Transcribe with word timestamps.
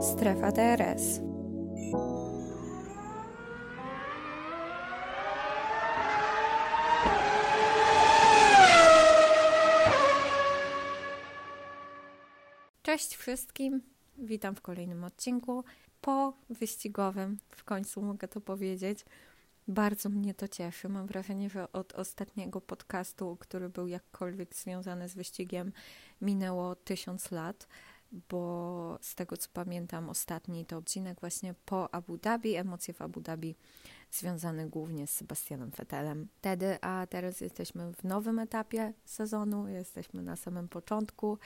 Strefa 0.00 0.52
DRS. 0.52 1.20
Cześć 12.82 13.16
wszystkim, 13.16 13.82
witam 14.18 14.54
w 14.54 14.60
kolejnym 14.60 15.04
odcinku. 15.04 15.64
Po 16.00 16.32
wyścigowym, 16.50 17.38
w 17.50 17.64
końcu 17.64 18.02
mogę 18.02 18.28
to 18.28 18.40
powiedzieć. 18.40 19.04
Bardzo 19.68 20.08
mnie 20.08 20.34
to 20.34 20.48
cieszy. 20.48 20.88
Mam 20.88 21.06
wrażenie, 21.06 21.50
że 21.50 21.72
od 21.72 21.92
ostatniego 21.92 22.60
podcastu, 22.60 23.36
który 23.40 23.68
był 23.68 23.86
jakkolwiek 23.86 24.54
związany 24.54 25.08
z 25.08 25.14
wyścigiem, 25.14 25.72
minęło 26.20 26.74
tysiąc 26.74 27.30
lat, 27.30 27.68
bo 28.12 28.98
z 29.00 29.14
tego 29.14 29.36
co 29.36 29.48
pamiętam, 29.52 30.10
ostatni 30.10 30.66
to 30.66 30.76
odcinek 30.76 31.20
właśnie 31.20 31.54
po 31.64 31.94
Abu 31.94 32.16
Dhabi, 32.16 32.54
emocje 32.54 32.94
w 32.94 33.02
Abu 33.02 33.20
Dhabi 33.20 33.56
związane 34.10 34.66
głównie 34.66 35.06
z 35.06 35.10
Sebastianem 35.10 35.70
Vettelem. 35.70 36.28
Wtedy, 36.36 36.78
a 36.80 37.06
teraz 37.06 37.40
jesteśmy 37.40 37.92
w 37.92 38.04
nowym 38.04 38.38
etapie 38.38 38.92
sezonu, 39.04 39.68
jesteśmy 39.68 40.22
na 40.22 40.36
samym 40.36 40.68
początku 40.68 41.38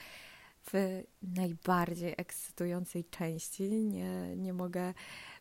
w 0.65 1.03
najbardziej 1.21 2.13
ekscytującej 2.17 3.05
części. 3.05 3.63
Nie, 3.85 4.35
nie 4.35 4.53
mogę 4.53 4.93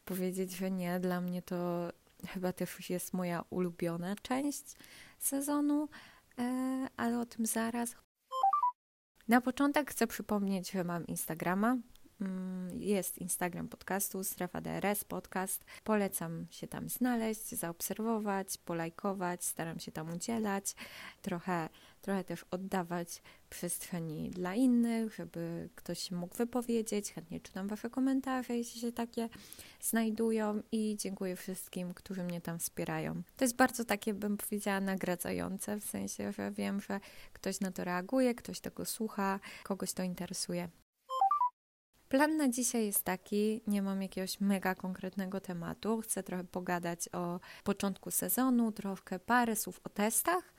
powiedzieć, 0.04 0.52
że 0.52 0.70
nie. 0.70 1.00
Dla 1.00 1.20
mnie 1.20 1.42
to 1.42 1.90
chyba 2.28 2.52
też 2.52 2.90
jest 2.90 3.12
moja 3.12 3.44
ulubiona 3.50 4.16
część 4.22 4.64
sezonu, 5.18 5.88
e, 6.38 6.86
ale 6.96 7.18
o 7.18 7.26
tym 7.26 7.46
zaraz. 7.46 7.96
Na 9.28 9.40
początek 9.40 9.90
chcę 9.90 10.06
przypomnieć, 10.06 10.70
że 10.70 10.84
mam 10.84 11.06
Instagrama. 11.06 11.76
Mm, 12.20 12.82
jest 12.82 13.18
Instagram 13.18 13.68
podcastu, 13.68 14.24
Strefa 14.24 14.60
DRS 14.60 15.04
Podcast. 15.04 15.64
Polecam 15.84 16.46
się 16.50 16.66
tam 16.66 16.88
znaleźć, 16.88 17.48
zaobserwować, 17.48 18.58
polajkować, 18.58 19.44
staram 19.44 19.80
się 19.80 19.92
tam 19.92 20.12
udzielać, 20.12 20.74
trochę, 21.22 21.68
trochę 22.00 22.24
też 22.24 22.44
oddawać 22.50 23.22
przestrzeni 23.50 24.30
dla 24.30 24.54
innych, 24.54 25.14
żeby 25.14 25.68
ktoś 25.74 25.98
się 25.98 26.16
mógł 26.16 26.36
wypowiedzieć. 26.36 27.12
Chętnie 27.12 27.40
czytam 27.40 27.68
Wasze 27.68 27.90
komentarze, 27.90 28.56
jeśli 28.56 28.80
się 28.80 28.92
takie 28.92 29.28
znajdują 29.80 30.62
i 30.72 30.96
dziękuję 30.98 31.36
wszystkim, 31.36 31.94
którzy 31.94 32.22
mnie 32.22 32.40
tam 32.40 32.58
wspierają. 32.58 33.22
To 33.36 33.44
jest 33.44 33.56
bardzo 33.56 33.84
takie, 33.84 34.14
bym 34.14 34.36
powiedziała, 34.36 34.80
nagradzające, 34.80 35.76
w 35.80 35.84
sensie, 35.84 36.32
że 36.32 36.50
wiem, 36.50 36.80
że 36.80 37.00
ktoś 37.32 37.60
na 37.60 37.72
to 37.72 37.84
reaguje, 37.84 38.34
ktoś 38.34 38.60
tego 38.60 38.84
słucha, 38.84 39.40
kogoś 39.62 39.92
to 39.92 40.02
interesuje. 40.02 40.68
Plan 42.10 42.36
na 42.36 42.48
dzisiaj 42.48 42.86
jest 42.86 43.04
taki, 43.04 43.60
nie 43.66 43.82
mam 43.82 44.02
jakiegoś 44.02 44.40
mega 44.40 44.74
konkretnego 44.74 45.40
tematu. 45.40 46.00
Chcę 46.00 46.22
trochę 46.22 46.44
pogadać 46.44 47.08
o 47.12 47.40
początku 47.64 48.10
sezonu, 48.10 48.72
trochę 48.72 49.18
parę 49.18 49.56
słów 49.56 49.80
o 49.84 49.88
testach 49.88 50.54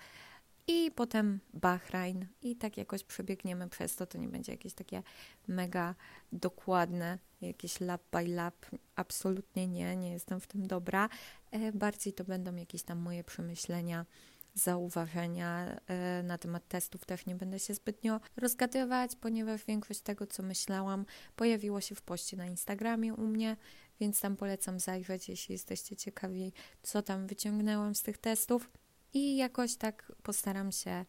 i 0.68 0.92
potem 0.96 1.40
Bahrain 1.54 2.28
i 2.42 2.56
tak 2.56 2.78
jakoś 2.78 3.04
przebiegniemy 3.04 3.70
przez 3.70 3.96
to. 3.96 4.06
To 4.06 4.18
nie 4.18 4.28
będzie 4.28 4.52
jakieś 4.52 4.74
takie 4.74 5.04
mega 5.48 5.96
dokładne, 6.32 7.20
jakieś 7.42 7.80
lap 7.80 8.02
by 8.12 8.28
lap. 8.28 8.66
Absolutnie 8.96 9.68
nie, 9.68 9.96
nie 9.96 10.12
jestem 10.12 10.40
w 10.40 10.48
tym 10.48 10.68
dobra. 10.68 11.10
E, 11.52 11.72
bardziej 11.72 12.14
to 12.14 12.24
będą 12.24 12.56
jakieś 12.56 12.84
tam 12.84 13.00
moje 13.00 13.24
przemyślenia 13.24 14.06
zauważenia 14.54 15.80
e, 15.88 16.24
na 16.24 16.38
temat 16.38 16.68
testów 16.68 17.06
też 17.06 17.26
nie 17.26 17.36
będę 17.36 17.60
się 17.60 17.74
zbytnio 17.74 18.20
rozgadywać, 18.38 19.16
ponieważ 19.16 19.66
większość 19.66 20.02
tego, 20.02 20.28
co 20.28 20.44
myślałam, 20.44 21.06
pojawiło 21.36 21.82
się 21.82 21.96
w 21.96 22.02
poście 22.02 22.38
na 22.38 22.46
Instagramie 22.46 23.14
u 23.14 23.28
mnie, 23.28 23.58
więc 24.00 24.22
tam 24.22 24.38
polecam 24.38 24.80
zajrzeć, 24.80 25.30
jeśli 25.30 25.54
jesteście 25.54 25.96
ciekawi, 25.96 26.54
co 26.84 27.02
tam 27.02 27.28
wyciągnęłam 27.28 27.96
z 27.96 28.02
tych 28.04 28.18
testów. 28.18 28.70
I 29.14 29.38
jakoś 29.38 29.76
tak 29.76 30.12
postaram 30.24 30.72
się 30.72 31.06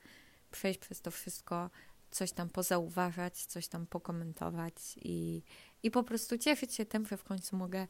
przejść 0.50 0.78
przez 0.78 1.00
to 1.00 1.10
wszystko, 1.10 1.70
coś 2.10 2.32
tam 2.32 2.48
pozauważać, 2.48 3.47
coś 3.47 3.69
tam 3.69 3.86
pokomentować 3.86 4.75
i, 4.97 5.42
i 5.82 5.91
po 5.91 6.02
prostu 6.02 6.38
cieszyć 6.38 6.75
się 6.75 6.86
tym, 6.86 7.06
że 7.06 7.16
w 7.16 7.25
końcu 7.25 7.56
mogę 7.56 7.86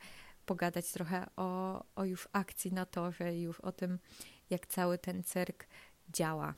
pogadać 0.47 0.93
trochę 0.93 1.27
o, 1.37 1.83
o 1.95 2.05
już 2.05 2.29
akcji 2.33 2.73
na 2.73 2.87
torze 2.87 3.37
i 3.37 3.43
już 3.43 3.61
o 3.61 3.73
tym, 3.73 3.99
jak 4.53 4.67
cały 4.67 4.99
ten 4.99 5.23
cyrk 5.23 5.67
działa. 6.09 6.55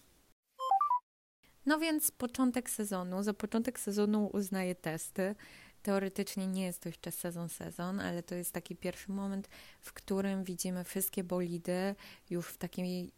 No 1.66 1.78
więc 1.78 2.10
początek 2.10 2.70
sezonu. 2.70 3.22
Za 3.22 3.34
początek 3.34 3.80
sezonu 3.80 4.30
uznaję 4.32 4.74
testy. 4.74 5.34
Teoretycznie 5.82 6.46
nie 6.46 6.64
jest 6.64 6.80
to 6.80 6.88
jeszcze 6.88 7.12
sezon 7.12 7.48
sezon, 7.48 8.00
ale 8.00 8.22
to 8.22 8.34
jest 8.34 8.52
taki 8.52 8.76
pierwszy 8.76 9.12
moment, 9.12 9.48
w 9.80 9.92
którym 9.92 10.44
widzimy 10.44 10.84
wszystkie 10.84 11.24
bolidy 11.24 11.94
już 12.30 12.46
w 12.46 12.56
takiej 12.56 13.12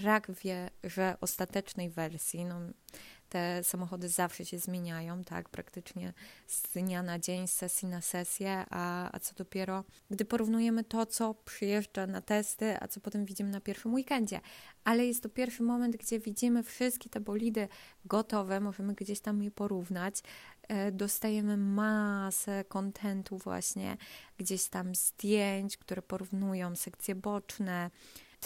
prawie 0.00 0.70
że 0.84 1.16
ostatecznej 1.20 1.90
wersji. 1.90 2.44
No, 2.44 2.60
te 3.28 3.64
samochody 3.64 4.08
zawsze 4.08 4.44
się 4.44 4.58
zmieniają, 4.58 5.24
tak, 5.24 5.48
praktycznie 5.48 6.12
z 6.46 6.62
dnia 6.62 7.02
na 7.02 7.18
dzień, 7.18 7.48
z 7.48 7.52
sesji 7.52 7.88
na 7.88 8.00
sesję, 8.00 8.64
a, 8.70 9.16
a 9.16 9.20
co 9.20 9.34
dopiero, 9.34 9.84
gdy 10.10 10.24
porównujemy 10.24 10.84
to, 10.84 11.06
co 11.06 11.34
przyjeżdża 11.34 12.06
na 12.06 12.20
testy, 12.20 12.76
a 12.80 12.88
co 12.88 13.00
potem 13.00 13.24
widzimy 13.24 13.50
na 13.50 13.60
pierwszym 13.60 13.94
weekendzie. 13.94 14.40
Ale 14.84 15.06
jest 15.06 15.22
to 15.22 15.28
pierwszy 15.28 15.62
moment, 15.62 15.96
gdzie 15.96 16.18
widzimy 16.18 16.62
wszystkie 16.62 17.10
te 17.10 17.20
bolidy 17.20 17.68
gotowe, 18.04 18.60
możemy 18.60 18.94
gdzieś 18.94 19.20
tam 19.20 19.42
je 19.42 19.50
porównać. 19.50 20.22
E, 20.68 20.92
dostajemy 20.92 21.56
masę 21.56 22.64
kontentu 22.64 23.38
właśnie, 23.38 23.96
gdzieś 24.38 24.68
tam 24.68 24.94
zdjęć, 24.94 25.76
które 25.76 26.02
porównują 26.02 26.76
sekcje 26.76 27.14
boczne, 27.14 27.90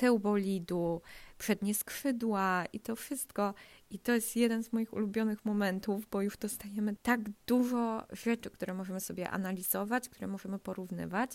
tył 0.00 0.18
bolidu, 0.18 1.02
przednie 1.38 1.74
skrzydła 1.74 2.64
i 2.72 2.80
to 2.80 2.96
wszystko. 2.96 3.54
I 3.90 3.98
to 3.98 4.12
jest 4.12 4.36
jeden 4.36 4.64
z 4.64 4.72
moich 4.72 4.92
ulubionych 4.92 5.44
momentów, 5.44 6.06
bo 6.10 6.22
już 6.22 6.36
dostajemy 6.36 6.96
tak 7.02 7.20
dużo 7.46 8.06
rzeczy, 8.12 8.50
które 8.50 8.74
możemy 8.74 9.00
sobie 9.00 9.30
analizować, 9.30 10.08
które 10.08 10.26
możemy 10.26 10.58
porównywać. 10.58 11.30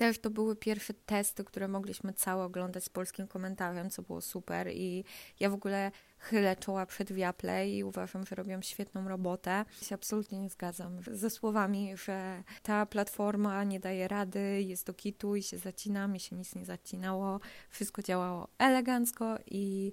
Też 0.00 0.18
to 0.18 0.30
były 0.30 0.56
pierwsze 0.56 0.94
testy, 0.94 1.44
które 1.44 1.68
mogliśmy 1.68 2.12
całe 2.12 2.44
oglądać 2.44 2.84
z 2.84 2.88
polskim 2.88 3.28
komentarzem, 3.28 3.90
co 3.90 4.02
było 4.02 4.20
super. 4.20 4.68
I 4.68 5.04
ja 5.40 5.50
w 5.50 5.54
ogóle 5.54 5.90
chylę 6.18 6.56
czoła 6.56 6.86
przed 6.86 7.12
Viaplay 7.12 7.76
i 7.76 7.84
uważam, 7.84 8.26
że 8.26 8.36
robią 8.36 8.62
świetną 8.62 9.08
robotę. 9.08 9.50
Ja 9.50 9.88
się 9.88 9.94
absolutnie 9.94 10.38
nie 10.38 10.50
zgadzam 10.50 10.98
ze 11.12 11.30
słowami, 11.30 11.96
że 11.96 12.42
ta 12.62 12.86
platforma 12.86 13.64
nie 13.64 13.80
daje 13.80 14.08
rady, 14.08 14.62
jest 14.62 14.86
do 14.86 14.94
kitu 14.94 15.36
i 15.36 15.42
się 15.42 15.58
zacina, 15.58 16.08
mi 16.08 16.20
się 16.20 16.36
nic 16.36 16.54
nie 16.54 16.64
zacinało, 16.64 17.40
wszystko 17.70 18.02
działało 18.02 18.48
elegancko 18.58 19.38
i, 19.46 19.92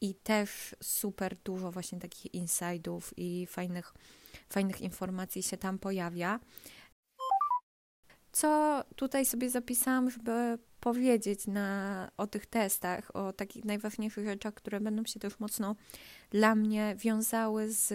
i 0.00 0.14
też 0.14 0.76
super 0.82 1.36
dużo 1.44 1.70
właśnie 1.70 1.98
takich 1.98 2.34
insidów 2.34 3.14
i 3.16 3.46
fajnych, 3.46 3.94
fajnych 4.48 4.80
informacji 4.80 5.42
się 5.42 5.56
tam 5.56 5.78
pojawia 5.78 6.40
co 8.32 8.82
tutaj 8.96 9.26
sobie 9.26 9.50
zapisałam, 9.50 10.10
żeby 10.10 10.58
powiedzieć 10.80 11.46
na, 11.46 12.10
o 12.16 12.26
tych 12.26 12.46
testach, 12.46 13.16
o 13.16 13.32
takich 13.32 13.64
najważniejszych 13.64 14.24
rzeczach, 14.24 14.54
które 14.54 14.80
będą 14.80 15.04
się 15.04 15.20
też 15.20 15.40
mocno 15.40 15.76
dla 16.30 16.54
mnie 16.54 16.96
wiązały 16.98 17.72
z 17.72 17.92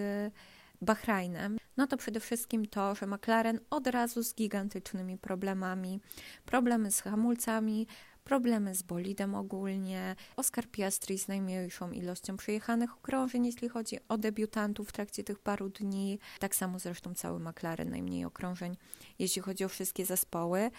Bahrajnem, 0.82 1.58
no 1.76 1.86
to 1.86 1.96
przede 1.96 2.20
wszystkim 2.20 2.66
to, 2.66 2.94
że 2.94 3.06
McLaren 3.06 3.60
od 3.70 3.86
razu 3.86 4.22
z 4.22 4.34
gigantycznymi 4.34 5.18
problemami, 5.18 6.00
problemy 6.44 6.90
z 6.90 7.00
hamulcami, 7.00 7.86
problemy 8.26 8.74
z 8.74 8.82
bolidem 8.82 9.34
ogólnie. 9.34 10.16
Oscar 10.36 10.66
Piastri 10.66 11.18
z 11.18 11.28
najmniejszą 11.28 11.90
ilością 11.90 12.36
przejechanych 12.36 12.96
okrążeń, 12.96 13.46
jeśli 13.46 13.68
chodzi 13.68 13.98
o 14.08 14.18
debiutantów 14.18 14.88
w 14.88 14.92
trakcie 14.92 15.24
tych 15.24 15.38
paru 15.38 15.68
dni. 15.68 16.18
Tak 16.38 16.54
samo 16.54 16.78
zresztą 16.78 17.14
cały 17.14 17.40
McLaren, 17.40 17.90
najmniej 17.90 18.24
okrążeń, 18.24 18.76
jeśli 19.18 19.42
chodzi 19.42 19.64
o 19.64 19.68
wszystkie 19.68 20.06
zespoły. 20.06 20.70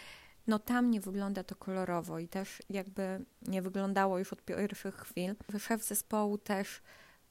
No 0.48 0.60
tam 0.60 0.92
nie 0.92 1.02
wygląda 1.02 1.44
to 1.44 1.56
kolorowo 1.56 2.20
i 2.20 2.28
też 2.28 2.62
jakby 2.70 3.26
nie 3.42 3.62
wyglądało 3.62 4.20
już 4.20 4.34
od 4.34 4.42
pierwszych 4.42 4.96
chwil. 4.96 5.36
Szef 5.60 5.84
zespołu 5.84 6.38
też 6.38 6.82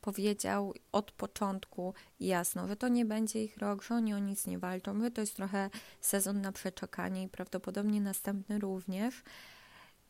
powiedział 0.00 0.74
od 0.92 1.12
początku 1.12 1.94
jasno, 2.20 2.68
że 2.68 2.76
to 2.76 2.88
nie 2.88 3.04
będzie 3.04 3.44
ich 3.44 3.58
rok, 3.58 3.82
że 3.82 3.94
oni 3.94 4.14
o 4.14 4.18
nic 4.18 4.46
nie 4.46 4.58
walczą, 4.58 5.00
że 5.00 5.10
to 5.10 5.20
jest 5.20 5.36
trochę 5.36 5.70
sezon 6.00 6.40
na 6.40 6.52
przeczekanie 6.52 7.22
i 7.22 7.28
prawdopodobnie 7.28 8.00
następny 8.00 8.58
również. 8.58 9.22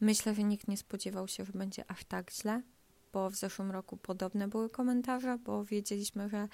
Myślę, 0.00 0.34
że 0.34 0.42
nikt 0.42 0.68
nie 0.68 0.76
spodziewał 0.76 1.28
się, 1.28 1.44
że 1.44 1.52
będzie 1.52 1.90
aż 1.90 2.04
tak 2.04 2.30
źle, 2.30 2.62
bo 3.12 3.30
w 3.30 3.34
zeszłym 3.34 3.70
roku 3.70 3.96
podobne 3.96 4.48
były 4.48 4.70
komentarze, 4.70 5.38
bo 5.38 5.64
wiedzieliśmy, 5.64 6.28
że 6.28 6.48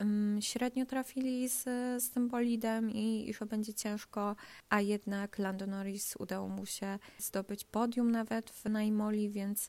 um, 0.00 0.38
średnio 0.40 0.86
trafili 0.86 1.48
z, 1.48 1.62
z 2.02 2.10
tym 2.10 2.28
bolidem 2.28 2.90
i, 2.90 3.30
i 3.30 3.34
że 3.34 3.46
będzie 3.46 3.74
ciężko, 3.74 4.36
a 4.68 4.80
jednak 4.80 5.38
Lando 5.38 5.66
Norris 5.66 6.16
udało 6.16 6.48
mu 6.48 6.66
się 6.66 6.98
zdobyć 7.18 7.64
podium 7.64 8.10
nawet 8.10 8.50
w 8.50 8.64
Najmoli, 8.64 9.30
więc, 9.30 9.68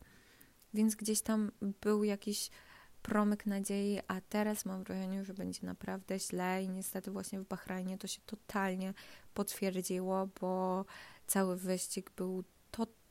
więc 0.74 0.96
gdzieś 0.96 1.22
tam 1.22 1.52
był 1.81 2.04
jakiś 2.04 2.50
promyk 3.02 3.46
nadziei, 3.46 4.00
a 4.08 4.22
teraz 4.22 4.66
mam 4.66 4.84
wrażenie, 4.84 5.24
że 5.24 5.34
będzie 5.34 5.66
naprawdę 5.66 6.19
źle 6.19 6.64
i 6.64 6.69
niestety 6.69 7.12
właśnie 7.12 7.40
w 7.40 7.48
Bahrajnie 7.48 7.98
to 7.98 8.08
się 8.08 8.22
totalnie 8.25 8.94
potwierdziło, 9.34 10.30
bo 10.42 10.86
cały 11.28 11.58
wyścig 11.58 12.12
był 12.12 12.44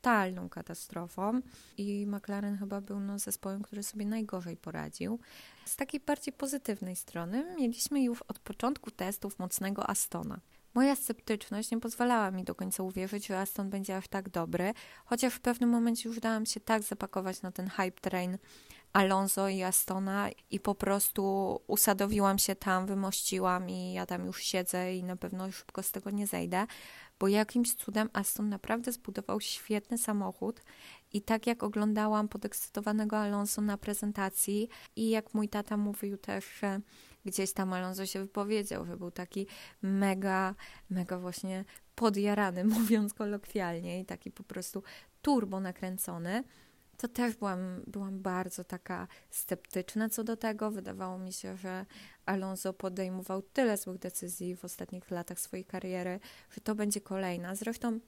totalną 0.07 0.49
katastrofą 0.49 1.41
i 1.77 2.07
McLaren 2.07 2.57
chyba 2.57 2.81
był 2.81 2.99
no, 2.99 3.19
zespołem, 3.19 3.61
który 3.61 3.83
sobie 3.83 4.05
najgorzej 4.05 4.57
poradził. 4.57 5.19
Z 5.65 5.75
takiej 5.75 5.99
bardziej 5.99 6.33
pozytywnej 6.33 6.95
strony 6.95 7.55
mieliśmy 7.59 8.03
już 8.03 8.21
od 8.21 8.39
początku 8.39 8.91
testów 8.91 9.39
mocnego 9.39 9.89
Astona. 9.89 10.39
Moja 10.73 10.95
sceptyczność 10.95 11.71
nie 11.71 11.79
pozwalała 11.79 12.31
mi 12.31 12.43
do 12.43 12.55
końca 12.55 12.83
uwierzyć, 12.83 13.27
że 13.27 13.39
Aston 13.39 13.69
będzie 13.69 13.97
aż 13.97 14.07
tak 14.07 14.29
dobry, 14.29 14.73
chociaż 15.05 15.33
w 15.33 15.39
pewnym 15.39 15.69
momencie 15.69 16.09
już 16.09 16.19
dałam 16.19 16.45
się 16.45 16.59
tak 16.59 16.83
zapakować 16.83 17.41
na 17.41 17.51
ten 17.51 17.69
hype 17.69 18.01
train 18.01 18.37
Alonso 18.93 19.49
i 19.49 19.63
Astona 19.63 20.29
i 20.51 20.59
po 20.59 20.75
prostu 20.75 21.55
usadowiłam 21.67 22.39
się 22.39 22.55
tam, 22.55 22.85
wymościłam 22.85 23.69
i 23.69 23.93
ja 23.93 24.05
tam 24.05 24.25
już 24.25 24.43
siedzę 24.43 24.95
i 24.95 25.03
na 25.03 25.15
pewno 25.15 25.51
szybko 25.51 25.83
z 25.83 25.91
tego 25.91 26.09
nie 26.09 26.27
zejdę, 26.27 26.67
bo 27.19 27.27
jakimś 27.27 27.73
cudem 27.73 28.09
Aston 28.13 28.49
naprawdę 28.49 28.91
zbudował 28.91 29.41
świetny 29.41 29.97
samochód 29.97 30.61
i 31.13 31.21
tak 31.21 31.47
jak 31.47 31.63
oglądałam 31.63 32.27
podekscytowanego 32.27 33.17
Alonso 33.17 33.61
na 33.61 33.77
prezentacji 33.77 34.69
i 34.95 35.09
jak 35.09 35.33
mój 35.33 35.49
tata 35.49 35.77
mówił 35.77 36.17
też, 36.17 36.45
że 36.59 36.81
gdzieś 37.25 37.53
tam 37.53 37.73
Alonso 37.73 38.05
się 38.05 38.19
wypowiedział, 38.19 38.85
że 38.85 38.97
był 38.97 39.11
taki 39.11 39.47
mega, 39.81 40.55
mega 40.89 41.19
właśnie 41.19 41.65
podjarany, 41.95 42.63
mówiąc 42.79 43.13
kolokwialnie 43.13 43.99
i 43.99 44.05
taki 44.05 44.31
po 44.31 44.43
prostu 44.43 44.83
turbo 45.21 45.59
nakręcony, 45.59 46.43
to 46.97 47.07
też 47.07 47.35
byłam, 47.35 47.81
byłam 47.87 48.19
bardzo 48.19 48.63
taka 48.63 49.07
sceptyczna 49.29 50.09
co 50.09 50.23
do 50.23 50.37
tego. 50.37 50.71
Wydawało 50.71 51.17
mi 51.17 51.33
się, 51.33 51.57
że 51.57 51.85
Alonso 52.29 52.73
podejmował 52.73 53.41
tyle 53.41 53.77
złych 53.77 53.99
decyzji 53.99 54.55
w 54.55 54.65
ostatnich 54.65 55.11
latach 55.11 55.39
swojej 55.39 55.65
kariery, 55.65 56.19
że 56.51 56.61
to 56.61 56.75
będzie 56.75 57.01
kolejna. 57.01 57.55
Zresztą 57.55 57.99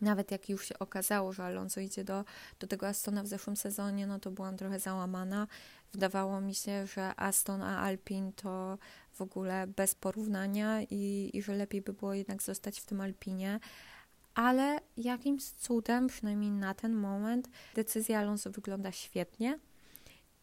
nawet 0.00 0.30
jak 0.30 0.48
już 0.48 0.68
się 0.68 0.78
okazało, 0.78 1.32
że 1.32 1.44
Alonso 1.44 1.80
idzie 1.80 2.04
do, 2.04 2.24
do 2.60 2.66
tego 2.66 2.88
Astona 2.88 3.22
w 3.22 3.26
zeszłym 3.26 3.56
sezonie, 3.56 4.06
no 4.06 4.18
to 4.18 4.30
byłam 4.30 4.56
trochę 4.56 4.80
załamana. 4.80 5.46
Wydawało 5.92 6.40
mi 6.40 6.54
się, 6.54 6.86
że 6.86 7.12
Aston 7.16 7.62
a 7.62 7.80
Alpin 7.80 8.32
to 8.32 8.78
w 9.12 9.22
ogóle 9.22 9.66
bez 9.66 9.94
porównania 9.94 10.82
i, 10.82 11.30
i 11.32 11.42
że 11.42 11.54
lepiej 11.54 11.82
by 11.82 11.92
było 11.92 12.14
jednak 12.14 12.42
zostać 12.42 12.80
w 12.80 12.86
tym 12.86 13.00
Alpinie 13.00 13.60
ale 14.34 14.80
jakimś 14.96 15.44
cudem, 15.44 16.06
przynajmniej 16.06 16.50
na 16.50 16.74
ten 16.74 16.94
moment, 16.94 17.48
decyzja 17.74 18.18
Alonso 18.18 18.50
wygląda 18.50 18.92
świetnie 18.92 19.58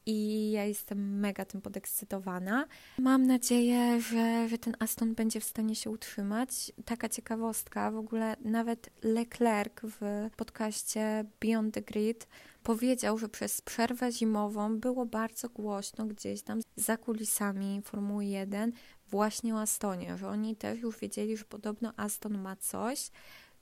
i 0.08 0.52
ja 0.52 0.66
jestem 0.66 1.20
mega 1.20 1.46
tym 1.46 1.62
podekscytowana. 1.62 2.68
Mam 3.00 3.28
nadzieję, 3.28 4.02
że, 4.02 4.50
że 4.50 4.58
ten 4.58 4.76
Aston 4.80 5.16
będzie 5.16 5.40
w 5.40 5.44
stanie 5.44 5.76
się 5.76 5.90
utrzymać. 5.90 6.72
Taka 6.86 7.10
ciekawostka, 7.10 7.92
w 7.92 7.98
ogóle 7.98 8.36
nawet 8.42 8.90
Leclerc 9.04 9.74
w 9.84 10.30
podcaście 10.38 11.26
Beyond 11.42 11.74
the 11.74 11.82
Grid 11.82 12.28
powiedział, 12.64 13.18
że 13.18 13.30
przez 13.30 13.62
przerwę 13.62 14.12
zimową 14.12 14.80
było 14.80 15.06
bardzo 15.06 15.50
głośno 15.50 16.06
gdzieś 16.06 16.42
tam 16.42 16.60
za 16.76 16.98
kulisami 16.98 17.82
Formuły 17.82 18.26
1 18.26 18.72
właśnie 19.10 19.56
o 19.56 19.62
Astonie, 19.62 20.18
że 20.18 20.28
oni 20.28 20.56
też 20.56 20.80
już 20.80 21.00
wiedzieli, 21.00 21.38
że 21.38 21.46
podobno 21.46 21.94
Aston 21.98 22.38
ma 22.38 22.56
coś, 22.56 23.12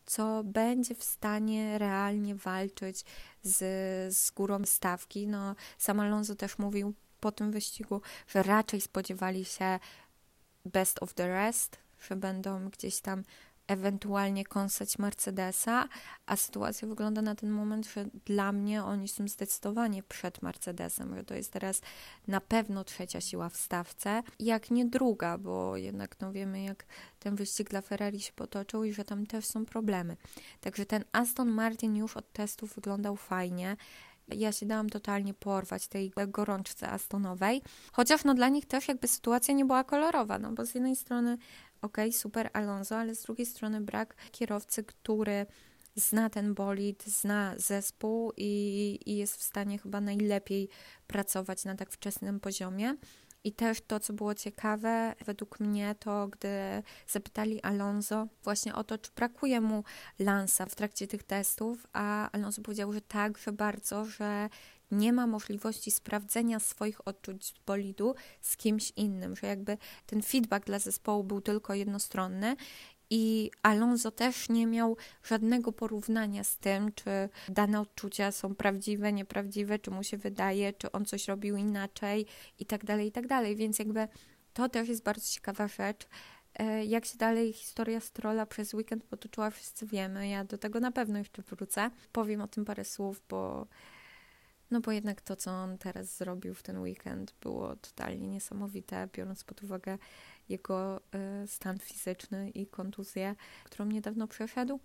co 0.06 0.44
będzie 0.44 0.96
w 0.96 1.04
stanie 1.04 1.78
realnie 1.78 2.36
walczyć 2.36 3.06
z, 3.44 3.58
z 4.16 4.32
górą 4.32 4.66
stawki. 4.66 5.28
No, 5.28 5.56
sam 5.78 6.00
Alonso 6.00 6.36
też 6.36 6.58
mówił 6.58 6.94
po 7.20 7.32
tym 7.32 7.52
wyścigu, 7.52 8.02
że 8.28 8.44
raczej 8.44 8.82
spodziewali 8.82 9.46
się 9.46 9.80
best 10.66 11.04
of 11.04 11.14
the 11.14 11.28
rest, 11.28 11.78
że 12.10 12.16
będą 12.16 12.70
gdzieś 12.70 13.02
tam 13.02 13.24
ewentualnie 13.68 14.46
kąsać 14.46 15.00
Mercedesa, 15.00 15.88
a 16.26 16.36
sytuacja 16.36 16.88
wygląda 16.88 17.22
na 17.22 17.36
ten 17.36 17.50
moment, 17.50 17.88
że 17.88 18.06
dla 18.26 18.52
mnie 18.52 18.84
oni 18.84 19.08
są 19.08 19.28
zdecydowanie 19.28 20.04
przed 20.04 20.42
Mercedesem, 20.42 21.16
że 21.16 21.24
to 21.24 21.34
jest 21.34 21.52
teraz 21.52 21.82
na 22.28 22.42
pewno 22.42 22.84
trzecia 22.84 23.22
siła 23.22 23.50
w 23.50 23.58
stawce, 23.58 24.24
jak 24.40 24.72
nie 24.72 24.86
druga, 24.86 25.38
bo 25.38 25.78
jednak 25.78 26.20
no 26.20 26.32
wiemy, 26.32 26.64
jak 26.64 26.86
ten 27.20 27.36
wyścig 27.36 27.70
dla 27.70 27.82
Ferrari 27.82 28.20
się 28.20 28.34
potoczył 28.34 28.84
i 28.84 28.94
że 28.94 29.06
tam 29.06 29.26
też 29.26 29.46
są 29.46 29.66
problemy. 29.66 30.18
Także 30.62 30.86
ten 30.86 31.04
Aston 31.12 31.50
Martin 31.50 31.96
już 31.96 32.18
od 32.18 32.32
testów 32.32 32.76
wyglądał 32.76 33.16
fajnie. 33.16 33.78
Ja 34.28 34.52
się 34.52 34.66
dałam 34.66 34.90
totalnie 34.90 35.34
porwać 35.34 35.88
tej 35.88 36.12
gorączce 36.28 36.90
Astonowej, 36.90 37.62
chociaż 37.92 38.24
no 38.24 38.34
dla 38.34 38.50
nich 38.50 38.66
też 38.66 38.88
jakby 38.88 39.08
sytuacja 39.08 39.54
nie 39.54 39.66
była 39.66 39.84
kolorowa, 39.84 40.40
no 40.40 40.52
bo 40.52 40.66
z 40.66 40.74
jednej 40.76 40.96
strony 40.96 41.38
ok, 41.86 41.98
super 42.12 42.50
Alonso, 42.54 42.98
ale 42.98 43.16
z 43.16 43.24
drugiej 43.24 43.46
strony 43.46 43.82
brak 43.82 44.16
kierowcy, 44.32 44.84
który 44.84 45.46
zna 45.96 46.30
ten 46.30 46.54
bolid, 46.54 47.04
zna 47.04 47.54
zespół 47.58 48.32
i, 48.38 49.00
i 49.06 49.18
jest 49.18 49.38
w 49.38 49.44
stanie 49.44 49.80
chyba 49.80 50.02
najlepiej 50.02 50.70
pracować 51.08 51.66
na 51.66 51.76
tak 51.76 51.92
wczesnym 51.92 52.40
poziomie. 52.40 52.96
I 53.44 53.52
też 53.52 53.82
to, 53.82 54.00
co 54.00 54.14
było 54.14 54.36
ciekawe, 54.36 55.16
według 55.26 55.60
mnie, 55.60 55.96
to 56.00 56.28
gdy 56.28 56.50
zapytali 57.08 57.62
Alonso 57.62 58.28
właśnie 58.44 58.76
o 58.76 58.84
to, 58.84 58.98
czy 58.98 59.12
brakuje 59.16 59.62
mu 59.62 59.84
lansa 60.20 60.66
w 60.66 60.76
trakcie 60.76 61.08
tych 61.08 61.24
testów, 61.24 61.88
a 61.94 62.32
Alonso 62.32 62.62
powiedział, 62.62 62.94
że 62.94 63.02
tak, 63.02 63.38
że 63.38 63.52
bardzo, 63.52 64.06
że 64.06 64.50
nie 64.92 65.14
ma 65.14 65.28
możliwości 65.28 65.92
sprawdzenia 65.92 66.60
swoich 66.60 67.08
odczuć 67.08 67.46
z 67.46 67.54
bolidu 67.66 68.16
z 68.42 68.58
kimś 68.58 68.92
innym, 68.96 69.36
że 69.36 69.48
jakby 69.48 69.78
ten 70.06 70.22
feedback 70.22 70.66
dla 70.66 70.80
zespołu 70.80 71.24
był 71.24 71.42
tylko 71.42 71.74
jednostronny 71.74 72.56
i 73.10 73.52
Alonso 73.64 74.12
też 74.12 74.50
nie 74.50 74.68
miał 74.68 74.98
żadnego 75.24 75.72
porównania 75.72 76.44
z 76.44 76.58
tym, 76.58 76.92
czy 76.94 77.30
dane 77.50 77.82
odczucia 77.82 78.32
są 78.32 78.56
prawdziwe, 78.56 79.14
nieprawdziwe, 79.14 79.80
czy 79.80 79.92
mu 79.92 80.04
się 80.04 80.18
wydaje, 80.18 80.74
czy 80.74 80.92
on 80.92 81.06
coś 81.06 81.28
robił 81.28 81.58
inaczej 81.58 82.26
i 82.60 82.66
tak 82.66 82.86
dalej, 82.86 83.08
i 83.08 83.12
tak 83.12 83.28
dalej. 83.28 83.56
Więc 83.56 83.80
jakby 83.80 84.08
to 84.54 84.70
też 84.70 84.90
jest 84.90 85.04
bardzo 85.04 85.28
ciekawa 85.28 85.68
rzecz. 85.68 86.08
E, 86.60 86.86
jak 86.86 87.06
się 87.06 87.18
dalej 87.18 87.54
historia 87.54 88.00
Strola 88.00 88.46
przez 88.46 88.74
weekend 88.74 89.04
potoczyła, 89.04 89.50
wszyscy 89.50 89.86
wiemy. 89.86 90.28
Ja 90.28 90.44
do 90.44 90.58
tego 90.58 90.80
na 90.80 90.92
pewno 90.92 91.18
jeszcze 91.18 91.42
wrócę. 91.42 91.90
Powiem 92.12 92.42
o 92.42 92.48
tym 92.48 92.66
parę 92.66 92.86
słów, 92.86 93.22
bo 93.30 93.68
no 94.72 94.82
bo 94.82 94.92
jednak 94.92 95.22
to, 95.22 95.36
co 95.36 95.52
on 95.52 95.78
teraz 95.78 96.18
zrobił 96.18 96.54
w 96.54 96.64
ten 96.64 96.80
weekend, 96.82 97.34
było 97.42 97.76
totalnie 97.76 98.28
niesamowite, 98.28 99.08
biorąc 99.14 99.44
pod 99.44 99.64
uwagę 99.64 99.98
jego 100.50 101.02
y, 101.44 101.48
stan 101.48 101.80
fizyczny 101.80 102.50
i 102.50 102.68
kontuzję, 102.68 103.36
którą 103.64 103.86
niedawno 103.86 104.28
przeszedł. 104.28 104.80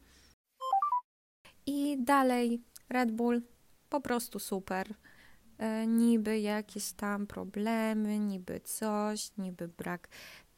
I 1.67 1.97
dalej 2.05 2.63
Red 2.89 3.11
Bull 3.11 3.43
po 3.89 4.01
prostu 4.01 4.39
super. 4.39 4.95
E, 5.59 5.87
niby 5.87 6.41
jakieś 6.41 6.93
tam 6.93 7.27
problemy, 7.27 8.19
niby 8.19 8.61
coś, 8.61 9.37
niby 9.39 9.69
brak 9.69 10.09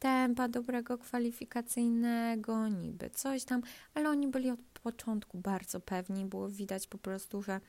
tempa 0.03 0.47
dobrego 0.47 0.97
kwalifikacyjnego, 0.97 2.67
niby 2.67 3.09
coś 3.09 3.43
tam, 3.43 3.61
ale 3.93 4.09
oni 4.09 4.27
byli 4.27 4.49
od 4.49 4.59
początku 4.59 5.37
bardzo 5.37 5.79
pewni, 5.79 6.25
było 6.25 6.49
widać 6.49 6.87
po 6.87 6.97
prostu, 6.97 7.41
że 7.41 7.61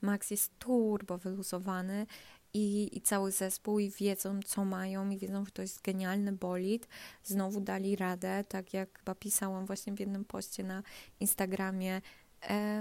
Max 0.00 0.30
jest 0.30 0.58
turbo 0.58 1.18
wyluzowany 1.18 2.06
i, 2.54 2.96
i 2.96 3.00
cały 3.00 3.32
zespół 3.32 3.78
i 3.78 3.90
wiedzą, 3.90 4.40
co 4.46 4.64
mają 4.64 5.10
i 5.10 5.18
wiedzą, 5.18 5.44
że 5.44 5.50
to 5.50 5.62
jest 5.62 5.82
genialny 5.82 6.32
bolid. 6.32 6.88
Znowu 7.24 7.60
dali 7.60 7.96
radę, 7.96 8.44
tak 8.48 8.74
jak 8.74 8.98
chyba 8.98 9.14
pisałam 9.14 9.66
właśnie 9.66 9.92
w 9.92 10.00
jednym 10.00 10.24
poście 10.24 10.64
na 10.64 10.82
Instagramie, 11.20 12.00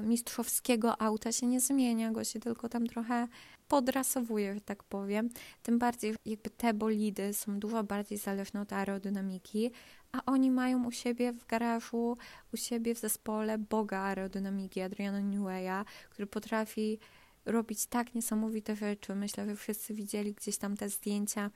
mistrzowskiego 0.04 1.02
auta 1.02 1.32
się 1.32 1.48
nie 1.48 1.62
zmienia, 1.62 2.12
go 2.12 2.24
się 2.24 2.40
tylko 2.40 2.70
tam 2.70 2.88
trochę 2.88 3.28
podrasowuje, 3.68 4.62
tak 4.66 4.84
powiem. 4.84 5.30
Tym 5.64 5.80
bardziej 5.80 6.16
jakby 6.26 6.50
te 6.50 6.74
bolidy 6.74 7.34
są 7.34 7.60
dużo 7.60 7.84
bardziej 7.84 8.18
zależne 8.18 8.62
od 8.62 8.74
aerodynamiki, 8.74 9.72
a 10.12 10.26
oni 10.26 10.52
mają 10.52 10.86
u 10.86 10.92
siebie 10.92 11.34
w 11.34 11.46
garażu, 11.46 12.18
u 12.54 12.58
siebie 12.58 12.96
w 12.96 13.00
zespole 13.00 13.58
boga 13.58 14.00
aerodynamiki 14.00 14.82
Adriana 14.82 15.20
Newaya, 15.20 15.86
który 16.10 16.28
potrafi 16.28 17.00
robić 17.46 17.86
tak 17.86 18.16
niesamowite 18.16 18.76
rzeczy. 18.76 19.16
Myślę, 19.16 19.46
że 19.46 19.56
wszyscy 19.56 19.94
widzieli 19.94 20.34
gdzieś 20.34 20.58
tam 20.58 20.78
te 20.78 20.90
zdjęcia 20.90 21.52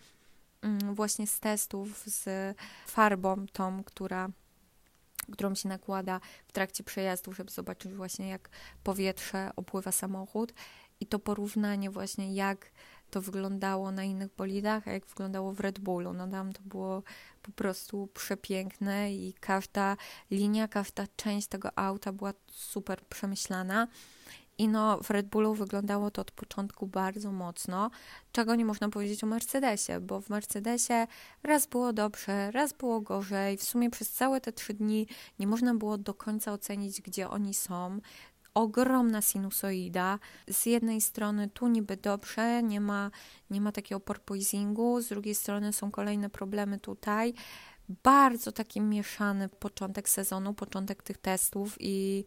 mm, 0.61 0.95
właśnie 0.95 1.27
z 1.27 1.39
testów 1.39 2.03
z 2.05 2.55
farbą 2.87 3.45
tą, 3.53 3.83
która 3.83 4.29
którą 5.31 5.55
się 5.55 5.69
nakłada 5.69 6.19
w 6.47 6.51
trakcie 6.51 6.83
przejazdu, 6.83 7.33
żeby 7.33 7.51
zobaczyć 7.51 7.93
właśnie 7.93 8.29
jak 8.29 8.49
powietrze 8.83 9.51
opływa 9.55 9.91
samochód 9.91 10.53
i 10.99 11.05
to 11.05 11.19
porównanie 11.19 11.89
właśnie 11.89 12.33
jak 12.35 12.71
to 13.09 13.21
wyglądało 13.21 13.91
na 13.91 14.03
innych 14.03 14.35
bolidach, 14.37 14.87
a 14.87 14.91
jak 14.91 15.05
wyglądało 15.05 15.53
w 15.53 15.59
Red 15.59 15.79
Bullu. 15.79 16.13
No 16.13 16.27
tam 16.27 16.53
to 16.53 16.61
było 16.61 17.03
po 17.41 17.51
prostu 17.51 18.07
przepiękne 18.13 19.13
i 19.13 19.33
każda 19.33 19.97
linia, 20.31 20.67
każda 20.67 21.07
część 21.15 21.47
tego 21.47 21.79
auta 21.79 22.11
była 22.11 22.33
super 22.51 23.01
przemyślana. 23.05 23.87
I 24.57 24.67
no, 24.67 24.99
w 25.03 25.09
Red 25.09 25.27
Bullu 25.27 25.53
wyglądało 25.53 26.11
to 26.11 26.21
od 26.21 26.31
początku 26.31 26.87
bardzo 26.87 27.31
mocno, 27.31 27.91
czego 28.31 28.55
nie 28.55 28.65
można 28.65 28.89
powiedzieć 28.89 29.23
o 29.23 29.27
Mercedesie, 29.27 29.99
bo 30.01 30.21
w 30.21 30.29
Mercedesie 30.29 31.07
raz 31.43 31.67
było 31.67 31.93
dobrze, 31.93 32.51
raz 32.51 32.73
było 32.73 33.01
gorzej. 33.01 33.57
W 33.57 33.63
sumie 33.63 33.89
przez 33.89 34.11
całe 34.11 34.41
te 34.41 34.51
trzy 34.51 34.73
dni 34.73 35.07
nie 35.39 35.47
można 35.47 35.75
było 35.75 35.97
do 35.97 36.13
końca 36.13 36.53
ocenić, 36.53 37.01
gdzie 37.01 37.29
oni 37.29 37.53
są. 37.53 37.99
Ogromna 38.53 39.21
sinusoida. 39.21 40.19
Z 40.49 40.65
jednej 40.65 41.01
strony 41.01 41.49
tu 41.49 41.67
niby 41.67 41.97
dobrze, 41.97 42.63
nie 42.63 42.81
ma, 42.81 43.11
nie 43.49 43.61
ma 43.61 43.71
takiego 43.71 43.99
porpoisingu, 43.99 45.01
z 45.01 45.07
drugiej 45.07 45.35
strony 45.35 45.73
są 45.73 45.91
kolejne 45.91 46.29
problemy 46.29 46.79
tutaj 46.79 47.33
bardzo 48.03 48.51
taki 48.51 48.81
mieszany 48.81 49.49
początek 49.49 50.09
sezonu, 50.09 50.53
początek 50.53 51.03
tych 51.03 51.17
testów 51.17 51.75
i 51.79 52.25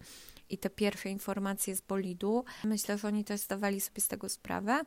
i 0.51 0.59
te 0.59 0.71
pierwsze 0.71 1.09
informacje 1.09 1.77
z 1.77 1.81
bolidu. 1.81 2.45
Myślę, 2.65 2.99
że 2.99 3.09
oni 3.09 3.25
też 3.25 3.41
zdawali 3.41 3.81
sobie 3.81 4.01
z 4.01 4.09
tego 4.09 4.29
sprawę. 4.29 4.81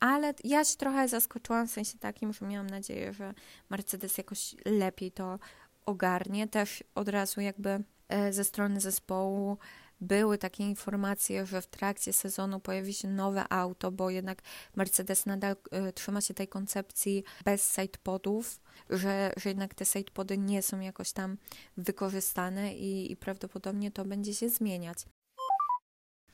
Ale 0.00 0.34
ja 0.44 0.64
się 0.64 0.76
trochę 0.76 1.08
zaskoczyłam 1.08 1.68
w 1.68 1.70
sensie 1.70 1.98
takim, 1.98 2.32
że 2.32 2.46
miałam 2.46 2.66
nadzieję, 2.66 3.12
że 3.12 3.34
Mercedes 3.70 4.18
jakoś 4.18 4.54
lepiej 4.64 5.12
to 5.12 5.38
ogarnie. 5.86 6.48
Też 6.48 6.84
od 6.94 7.08
razu 7.08 7.40
jakby 7.40 7.84
e, 8.08 8.32
ze 8.32 8.44
strony 8.44 8.80
zespołu 8.80 9.58
były 10.00 10.38
takie 10.38 10.64
informacje, 10.64 11.46
że 11.46 11.62
w 11.62 11.66
trakcie 11.66 12.12
sezonu 12.12 12.60
pojawi 12.60 12.94
się 12.94 13.08
nowe 13.08 13.52
auto, 13.52 13.92
bo 13.92 14.10
jednak 14.10 14.42
Mercedes 14.76 15.26
nadal 15.26 15.56
y, 15.88 15.92
trzyma 15.92 16.20
się 16.20 16.34
tej 16.34 16.48
koncepcji 16.48 17.24
bez 17.44 17.74
sidepodów, 17.74 18.60
że, 18.90 19.32
że 19.36 19.48
jednak 19.48 19.74
te 19.74 19.84
sidepody 19.84 20.38
nie 20.38 20.62
są 20.62 20.80
jakoś 20.80 21.12
tam 21.12 21.36
wykorzystane 21.76 22.74
i, 22.74 23.12
i 23.12 23.16
prawdopodobnie 23.16 23.90
to 23.90 24.04
będzie 24.04 24.34
się 24.34 24.48
zmieniać. 24.48 24.98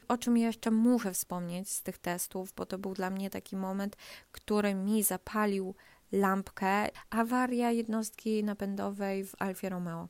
O 0.09 0.19
czym 0.19 0.37
jeszcze 0.37 0.71
muszę 0.71 1.13
wspomnieć 1.15 1.71
z 1.71 1.83
tych 1.83 1.99
testów, 1.99 2.53
bo 2.53 2.67
to 2.67 2.79
był 2.79 2.95
dla 2.95 3.11
mnie 3.11 3.31
taki 3.31 3.57
moment, 3.57 3.97
który 4.33 4.75
mi 4.75 5.03
zapalił 5.03 5.75
lampkę. 6.13 6.89
Awaria 7.11 7.71
jednostki 7.71 8.45
napędowej 8.45 9.25
w 9.25 9.35
Alfie 9.39 9.69
Romeo. 9.69 10.09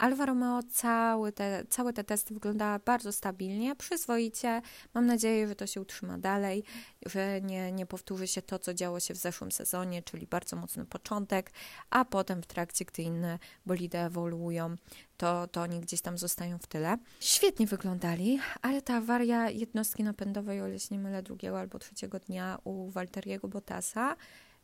Alfa 0.00 0.26
Romeo 0.26 0.62
cały 0.62 1.32
te, 1.32 1.64
całe 1.70 1.92
te 1.92 2.04
testy 2.04 2.34
wyglądała 2.34 2.78
bardzo 2.78 3.12
stabilnie, 3.12 3.76
przyzwoicie. 3.76 4.62
Mam 4.94 5.06
nadzieję, 5.06 5.48
że 5.48 5.56
to 5.56 5.66
się 5.66 5.80
utrzyma 5.80 6.18
dalej, 6.18 6.64
że 7.06 7.40
nie, 7.40 7.72
nie 7.72 7.86
powtórzy 7.86 8.26
się 8.26 8.42
to, 8.42 8.58
co 8.58 8.74
działo 8.74 9.00
się 9.00 9.14
w 9.14 9.16
zeszłym 9.16 9.52
sezonie, 9.52 10.02
czyli 10.02 10.26
bardzo 10.26 10.56
mocny 10.56 10.84
początek, 10.84 11.52
a 11.90 12.04
potem 12.04 12.42
w 12.42 12.46
trakcie, 12.46 12.84
gdy 12.84 13.02
inne 13.02 13.38
bolidy 13.66 13.98
ewoluują, 13.98 14.74
to, 15.16 15.46
to 15.46 15.62
oni 15.62 15.80
gdzieś 15.80 16.00
tam 16.00 16.18
zostają 16.18 16.58
w 16.58 16.66
tyle. 16.66 16.98
Świetnie 17.20 17.66
wyglądali, 17.66 18.38
ale 18.62 18.82
ta 18.82 18.96
awaria 18.96 19.50
jednostki 19.50 20.04
napędowej, 20.04 20.60
o 20.60 20.68
ile 20.68 20.78
się 20.78 20.94
nie 20.94 21.00
mylę, 21.00 21.22
drugiego 21.22 21.60
albo 21.60 21.78
trzeciego 21.78 22.18
dnia 22.18 22.58
u 22.64 22.90
Walteriego 22.90 23.48
Bottasa 23.48 24.16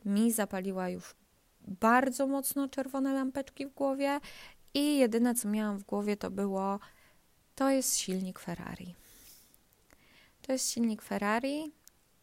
mi 0.04 0.32
zapaliła 0.32 0.88
już 0.88 1.14
bardzo 1.66 2.26
mocno 2.26 2.68
czerwone 2.68 3.12
lampeczki 3.12 3.66
w 3.66 3.74
głowie 3.74 4.20
i 4.76 4.98
jedyne, 4.98 5.34
co 5.34 5.48
miałam 5.48 5.78
w 5.78 5.84
głowie, 5.84 6.16
to 6.16 6.30
było: 6.30 6.78
to 7.54 7.70
jest 7.70 7.96
silnik 7.96 8.38
Ferrari. 8.38 8.94
To 10.42 10.52
jest 10.52 10.70
silnik 10.70 11.02
Ferrari 11.02 11.72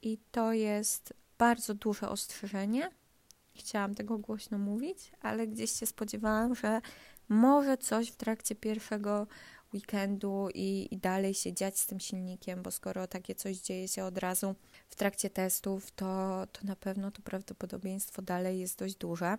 i 0.01 0.17
to 0.31 0.53
jest 0.53 1.13
bardzo 1.37 1.73
duże 1.73 2.09
ostrzeżenie. 2.09 2.91
Chciałam 3.55 3.95
tego 3.95 4.17
głośno 4.17 4.57
mówić, 4.57 5.11
ale 5.21 5.47
gdzieś 5.47 5.71
się 5.71 5.85
spodziewałam, 5.85 6.55
że 6.55 6.81
może 7.29 7.77
coś 7.77 8.09
w 8.09 8.15
trakcie 8.15 8.55
pierwszego 8.55 9.27
weekendu 9.73 10.49
i, 10.53 10.87
i 10.91 10.97
dalej 10.97 11.33
się 11.33 11.53
dziać 11.53 11.79
z 11.79 11.85
tym 11.85 11.99
silnikiem, 11.99 12.63
bo 12.63 12.71
skoro 12.71 13.07
takie 13.07 13.35
coś 13.35 13.57
dzieje 13.57 13.87
się 13.87 14.03
od 14.03 14.17
razu 14.17 14.55
w 14.89 14.95
trakcie 14.95 15.29
testów, 15.29 15.91
to, 15.91 16.43
to 16.51 16.59
na 16.63 16.75
pewno 16.75 17.11
to 17.11 17.21
prawdopodobieństwo 17.21 18.21
dalej 18.21 18.59
jest 18.59 18.79
dość 18.79 18.95
duże. 18.95 19.37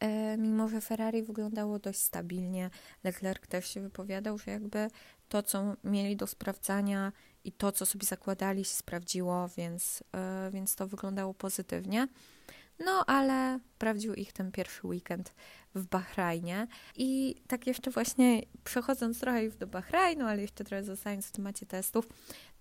E, 0.00 0.36
mimo 0.36 0.68
że 0.68 0.80
Ferrari 0.80 1.22
wyglądało 1.22 1.78
dość 1.78 1.98
stabilnie, 1.98 2.70
Leclerc 3.04 3.46
też 3.46 3.68
się 3.70 3.80
wypowiadał, 3.80 4.38
że 4.38 4.50
jakby 4.50 4.88
to, 5.28 5.42
co 5.42 5.76
mieli 5.84 6.16
do 6.16 6.26
sprawdzania 6.26 7.12
i 7.44 7.52
to, 7.52 7.72
co 7.72 7.86
sobie 7.86 8.06
zakładali, 8.06 8.64
się 8.64 8.74
sprawdziło, 8.74 9.48
więc, 9.56 10.04
e, 10.12 10.50
więc 10.50 10.74
to 10.74 10.86
wyglądało 10.86 11.34
pozytywnie. 11.34 12.08
No, 12.84 13.04
ale 13.06 13.60
sprawdził 13.76 14.14
ich 14.14 14.32
ten 14.32 14.52
pierwszy 14.52 14.86
weekend 14.86 15.34
w 15.74 15.86
Bahrajnie. 15.86 16.66
I 16.96 17.34
tak 17.48 17.66
jeszcze 17.66 17.90
właśnie 17.90 18.42
przechodząc 18.64 19.20
trochę 19.20 19.44
już 19.44 19.56
do 19.56 19.66
Bahrajnu, 19.66 20.26
ale 20.26 20.42
jeszcze 20.42 20.64
trochę 20.64 20.84
zostając 20.84 21.26
w 21.26 21.32
temacie 21.32 21.66
testów, 21.66 22.08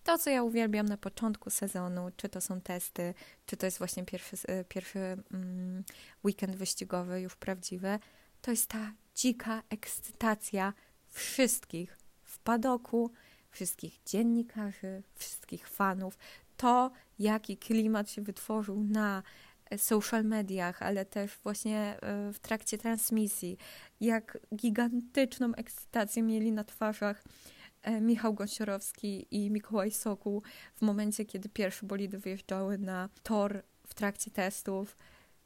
to, 0.06 0.18
co 0.18 0.30
ja 0.30 0.44
uwielbiam 0.44 0.86
na 0.86 0.98
początku 0.98 1.50
sezonu, 1.50 2.10
czy 2.18 2.30
to 2.30 2.42
są 2.42 2.62
testy, 2.62 3.14
czy 3.46 3.58
to 3.58 3.66
jest 3.66 3.78
właśnie 3.78 4.06
pierwszy, 4.06 4.38
e, 4.48 4.64
pierwszy 4.64 5.00
mm, 5.00 5.84
weekend 6.24 6.56
wyścigowy, 6.56 7.22
już 7.22 7.36
prawdziwy, 7.36 8.00
to 8.42 8.52
jest 8.52 8.68
ta 8.68 8.92
dzika 9.16 9.64
ekscytacja 9.70 10.74
wszystkich 11.10 11.98
w 12.24 12.40
padoku, 12.40 13.12
wszystkich 13.50 14.00
dziennikarzy, 14.06 15.04
wszystkich 15.16 15.68
fanów. 15.68 16.18
To, 16.58 16.92
jaki 17.20 17.58
klimat 17.58 18.10
się 18.10 18.22
wytworzył 18.22 18.84
na 18.84 19.24
e, 19.70 19.78
social 19.78 20.24
mediach, 20.24 20.82
ale 20.82 21.06
też 21.06 21.32
właśnie 21.44 21.80
e, 22.02 22.34
w 22.34 22.40
trakcie 22.40 22.78
transmisji, 22.78 23.58
jak 24.02 24.38
gigantyczną 24.56 25.56
ekscytację 25.56 26.24
mieli 26.24 26.52
na 26.52 26.64
twarzach 26.64 27.24
Michał 28.02 28.34
Gąsiorowski 28.34 29.28
i 29.32 29.52
Mikołaj 29.52 29.92
Sokół 29.92 30.44
w 30.76 30.82
momencie, 30.82 31.26
kiedy 31.26 31.50
pierwsze 31.50 31.86
bolidy 31.86 32.18
wyjeżdżały 32.18 32.78
na 32.78 33.10
tor 33.24 33.64
w 33.88 33.94
trakcie 33.94 34.32
testów. 34.32 34.98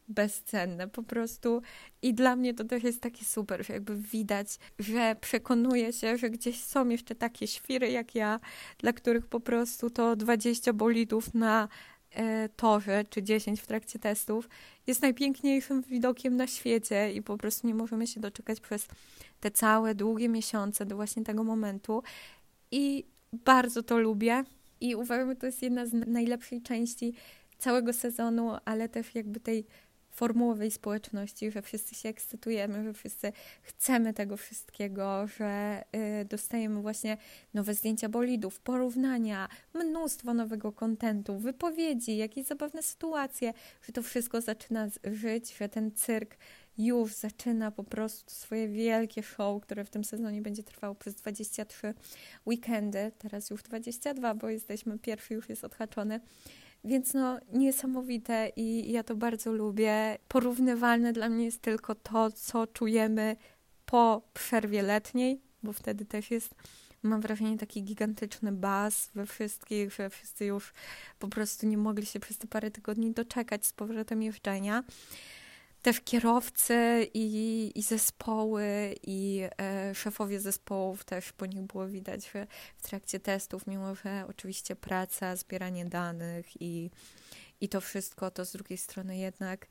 Bezcenne 0.07 0.87
po 0.87 1.03
prostu. 1.03 1.61
I 2.01 2.13
dla 2.13 2.35
mnie 2.35 2.53
to 2.53 2.63
też 2.63 2.83
jest 2.83 3.01
takie 3.01 3.25
super, 3.25 3.65
że 3.65 3.73
jakby 3.73 3.95
widać, 3.97 4.47
że 4.79 5.15
przekonuje 5.21 5.93
się, 5.93 6.17
że 6.17 6.29
gdzieś 6.29 6.63
są 6.63 6.89
jeszcze 6.89 7.15
takie 7.15 7.47
świry 7.47 7.91
jak 7.91 8.15
ja, 8.15 8.39
dla 8.77 8.93
których 8.93 9.27
po 9.27 9.39
prostu 9.39 9.89
to 9.89 10.15
20 10.15 10.73
bolidów 10.73 11.33
na 11.33 11.67
e, 12.11 12.49
torze, 12.49 13.05
czy 13.09 13.23
10 13.23 13.61
w 13.61 13.67
trakcie 13.67 13.99
testów, 13.99 14.49
jest 14.87 15.01
najpiękniejszym 15.01 15.81
widokiem 15.81 16.35
na 16.35 16.47
świecie 16.47 17.13
i 17.13 17.21
po 17.21 17.37
prostu 17.37 17.67
nie 17.67 17.75
możemy 17.75 18.07
się 18.07 18.19
doczekać 18.19 18.59
przez 18.59 18.87
te 19.39 19.51
całe 19.51 19.95
długie 19.95 20.29
miesiące 20.29 20.85
do 20.85 20.95
właśnie 20.95 21.23
tego 21.23 21.43
momentu. 21.43 22.03
I 22.71 23.05
bardzo 23.33 23.83
to 23.83 23.97
lubię. 23.97 24.43
I 24.81 24.95
uważam, 24.95 25.29
że 25.29 25.35
to 25.35 25.45
jest 25.45 25.61
jedna 25.61 25.85
z 25.85 25.93
najlepszych 25.93 26.63
części 26.63 27.13
całego 27.57 27.93
sezonu, 27.93 28.51
ale 28.65 28.89
też 28.89 29.15
jakby 29.15 29.39
tej 29.39 29.65
formułowej 30.19 30.71
społeczności, 30.71 31.51
że 31.51 31.61
wszyscy 31.61 31.95
się 31.95 32.09
ekscytujemy, 32.09 32.83
że 32.83 32.93
wszyscy 32.93 33.31
chcemy 33.61 34.13
tego 34.13 34.37
wszystkiego, 34.37 35.27
że 35.27 35.83
y, 36.21 36.25
dostajemy 36.25 36.81
właśnie 36.81 37.17
nowe 37.53 37.73
zdjęcia 37.73 38.09
bolidów, 38.09 38.59
porównania, 38.59 39.49
mnóstwo 39.73 40.33
nowego 40.33 40.71
kontentu, 40.71 41.37
wypowiedzi, 41.37 42.17
jakieś 42.17 42.45
zabawne 42.45 42.83
sytuacje, 42.83 43.53
że 43.81 43.93
to 43.93 44.03
wszystko 44.03 44.41
zaczyna 44.41 44.87
żyć, 45.03 45.57
że 45.57 45.69
ten 45.69 45.91
cyrk 45.91 46.37
już 46.77 47.13
zaczyna 47.13 47.71
po 47.71 47.83
prostu 47.83 48.33
swoje 48.33 48.67
wielkie 48.67 49.23
show, 49.23 49.61
które 49.61 49.85
w 49.85 49.89
tym 49.89 50.03
sezonie 50.03 50.41
będzie 50.41 50.63
trwało 50.63 50.95
przez 50.95 51.15
23 51.15 51.93
weekendy, 52.47 53.11
teraz 53.17 53.49
już 53.49 53.63
22, 53.63 54.33
bo 54.35 54.49
jesteśmy, 54.49 54.99
pierwszy 54.99 55.33
już 55.33 55.49
jest 55.49 55.63
odhaczony. 55.63 56.19
Więc 56.83 57.13
no, 57.13 57.39
niesamowite 57.53 58.51
i 58.55 58.91
ja 58.91 59.03
to 59.03 59.15
bardzo 59.15 59.51
lubię. 59.51 60.17
Porównywalne 60.27 61.13
dla 61.13 61.29
mnie 61.29 61.45
jest 61.45 61.61
tylko 61.61 61.95
to, 61.95 62.31
co 62.31 62.67
czujemy 62.67 63.35
po 63.85 64.21
przerwie 64.33 64.81
letniej, 64.81 65.41
bo 65.63 65.73
wtedy 65.73 66.05
też 66.05 66.31
jest, 66.31 66.55
mam 67.03 67.21
wrażenie, 67.21 67.57
taki 67.57 67.83
gigantyczny 67.83 68.51
baz 68.51 69.11
we 69.15 69.25
wszystkich, 69.25 69.93
że 69.93 70.09
wszyscy 70.09 70.45
już 70.45 70.73
po 71.19 71.27
prostu 71.27 71.67
nie 71.67 71.77
mogli 71.77 72.05
się 72.05 72.19
przez 72.19 72.37
te 72.37 72.47
parę 72.47 72.71
tygodni 72.71 73.11
doczekać 73.11 73.65
z 73.65 73.73
powrotem 73.73 74.23
jeżdżenia 74.23 74.83
też 75.81 76.01
kierowcy 76.01 77.07
i, 77.13 77.71
i 77.75 77.81
zespoły 77.81 78.95
i 79.03 79.41
e, 79.61 79.95
szefowie 79.95 80.39
zespołów 80.39 81.05
też 81.05 81.31
po 81.31 81.45
nich 81.45 81.61
było 81.61 81.87
widać, 81.87 82.31
że 82.31 82.47
w 82.77 82.83
trakcie 82.83 83.19
testów, 83.19 83.67
mimo 83.67 83.95
że 83.95 84.25
oczywiście 84.29 84.75
praca, 84.75 85.35
zbieranie 85.35 85.85
danych 85.85 86.61
i, 86.61 86.89
i 87.61 87.69
to 87.69 87.81
wszystko, 87.81 88.31
to 88.31 88.45
z 88.45 88.51
drugiej 88.51 88.77
strony 88.77 89.17
jednak, 89.17 89.67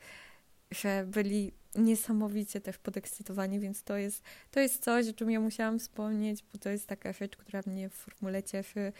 że 0.70 1.04
byli 1.06 1.52
niesamowicie 1.74 2.60
też 2.60 2.78
podekscytowani, 2.78 3.60
więc 3.60 3.82
to 3.82 3.96
jest, 3.96 4.22
to 4.50 4.60
jest 4.60 4.84
coś, 4.84 5.08
o 5.08 5.12
czym 5.12 5.30
ja 5.30 5.40
musiałam 5.40 5.78
wspomnieć, 5.78 6.44
bo 6.52 6.58
to 6.58 6.68
jest 6.68 6.86
taka 6.86 7.12
rzecz, 7.12 7.36
która 7.36 7.62
mnie 7.66 7.88
w 7.88 7.94
formule 7.94 8.42
cieszy 8.42 8.92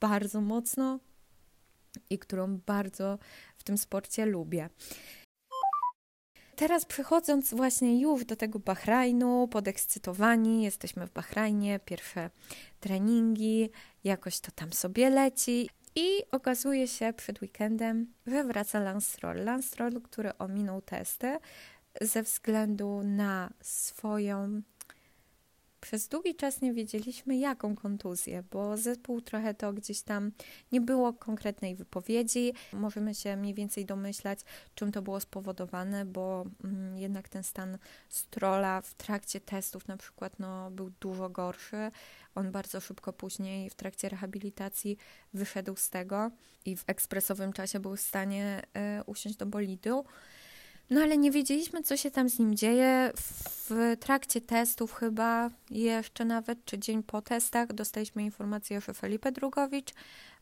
bardzo 0.00 0.40
mocno 0.40 1.00
i 2.10 2.18
którą 2.18 2.58
bardzo 2.66 3.18
w 3.58 3.64
tym 3.64 3.78
sporcie 3.78 4.26
lubię. 4.26 4.68
Teraz 6.56 6.84
przechodząc 6.84 7.54
właśnie 7.54 8.00
już 8.00 8.24
do 8.24 8.36
tego 8.36 8.58
Bahrajnu, 8.58 9.48
podekscytowani, 9.48 10.62
jesteśmy 10.62 11.06
w 11.06 11.10
Bahrajnie, 11.10 11.80
pierwsze 11.84 12.30
treningi, 12.80 13.70
jakoś 14.04 14.40
to 14.40 14.50
tam 14.50 14.72
sobie 14.72 15.10
leci. 15.10 15.70
I 15.96 16.08
okazuje 16.30 16.88
się 16.88 17.12
przed 17.12 17.42
weekendem, 17.42 18.12
że 18.26 18.44
wraca 18.44 18.80
Stroll, 19.62 20.02
który 20.02 20.38
ominął 20.38 20.82
testy 20.82 21.38
ze 22.00 22.22
względu 22.22 23.02
na 23.04 23.50
swoją 23.60 24.62
przez 25.84 26.08
długi 26.08 26.34
czas 26.34 26.60
nie 26.60 26.72
wiedzieliśmy, 26.72 27.36
jaką 27.36 27.76
kontuzję, 27.76 28.42
bo 28.50 28.76
zespół 28.76 29.20
trochę 29.20 29.54
to 29.54 29.72
gdzieś 29.72 30.02
tam 30.02 30.32
nie 30.72 30.80
było 30.80 31.12
konkretnej 31.12 31.76
wypowiedzi. 31.76 32.52
Możemy 32.72 33.14
się 33.14 33.36
mniej 33.36 33.54
więcej 33.54 33.86
domyślać, 33.86 34.40
czym 34.74 34.92
to 34.92 35.02
było 35.02 35.20
spowodowane, 35.20 36.04
bo 36.04 36.44
mm, 36.64 36.96
jednak 36.96 37.28
ten 37.28 37.42
stan 37.42 37.78
Strola 38.08 38.80
w 38.80 38.94
trakcie 38.94 39.40
testów 39.40 39.88
na 39.88 39.96
przykład 39.96 40.38
no, 40.38 40.70
był 40.70 40.90
dużo 41.00 41.30
gorszy. 41.30 41.90
On 42.34 42.52
bardzo 42.52 42.80
szybko 42.80 43.12
później 43.12 43.70
w 43.70 43.74
trakcie 43.74 44.08
rehabilitacji 44.08 44.96
wyszedł 45.34 45.76
z 45.76 45.90
tego 45.90 46.30
i 46.64 46.76
w 46.76 46.84
ekspresowym 46.86 47.52
czasie 47.52 47.80
był 47.80 47.96
w 47.96 48.00
stanie 48.00 48.62
y, 49.00 49.04
usiąść 49.04 49.36
do 49.36 49.46
bolidu. 49.46 50.04
No 50.90 51.00
ale 51.00 51.18
nie 51.18 51.30
wiedzieliśmy, 51.30 51.82
co 51.82 51.96
się 51.96 52.10
tam 52.10 52.28
z 52.28 52.38
nim 52.38 52.56
dzieje. 52.56 53.12
W 53.68 53.96
trakcie 54.00 54.40
testów 54.40 54.94
chyba 54.94 55.50
jeszcze 55.70 56.24
nawet, 56.24 56.64
czy 56.64 56.78
dzień 56.78 57.02
po 57.02 57.22
testach, 57.22 57.72
dostaliśmy 57.72 58.22
informację, 58.22 58.80
że 58.80 58.94
Felipe 58.94 59.32
Drugowicz 59.32 59.94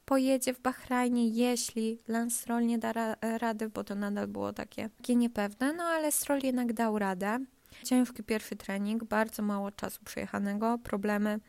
pojedzie 0.05 0.55
w 0.55 0.61
Bahrajnie, 0.61 1.29
jeśli 1.29 1.99
Lance 2.09 2.37
Stroll 2.37 2.67
nie 2.67 2.79
da 2.79 2.93
ra 2.93 3.17
rady, 3.21 3.69
bo 3.69 3.85
to 3.85 3.95
nadal 3.95 4.29
było 4.29 4.53
takie, 4.53 4.91
takie 4.97 5.17
niepewne, 5.17 5.73
no 5.73 5.85
ale 5.85 6.13
Stroll 6.13 6.41
jednak 6.43 6.73
dał 6.73 6.99
radę. 6.99 7.39
Ciężki 7.85 8.23
pierwszy 8.23 8.57
trening, 8.57 9.05
bardzo 9.05 9.43
mało 9.43 9.71
czasu 9.71 10.01
przejechanego, 10.05 10.79
problemy 10.79 11.41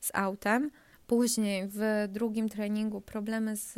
z 0.00 0.10
autem. 0.14 0.70
Później 1.12 1.68
w 1.68 2.08
drugim 2.08 2.48
treningu 2.48 3.00
problemy 3.00 3.56
z 3.56 3.74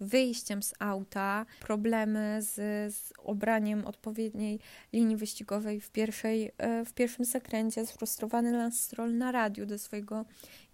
wyjściem 0.00 0.62
z 0.62 0.74
auta, 0.78 1.46
problemy 1.60 2.38
z, 2.42 2.54
z 2.94 3.12
obraniem 3.18 3.84
odpowiedniej 3.84 4.60
linii 4.92 5.16
wyścigowej 5.16 5.80
w, 5.80 5.90
pierwszej, 5.90 6.50
e, 6.58 6.84
w 6.84 6.92
pierwszym 6.92 7.24
zakręcie. 7.24 7.86
Sfrustrowany 7.86 8.52
Lance 8.52 8.78
Stroll 8.78 9.16
na 9.16 9.32
radiu 9.32 9.66
do 9.66 9.78
swojego 9.78 10.24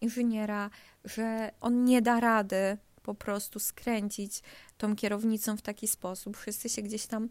inżyniera, 0.01 0.71
że 1.05 1.51
on 1.61 1.85
nie 1.85 2.03
da 2.03 2.21
rady 2.21 2.79
po 3.03 3.15
prostu 3.15 3.59
skręcić 3.59 4.43
tą 4.79 4.97
kierownicą 4.97 5.57
w 5.57 5.63
taki 5.63 5.89
sposób. 5.89 6.37
Wszyscy 6.37 6.69
się 6.69 6.83
gdzieś 6.83 7.07
tam 7.07 7.29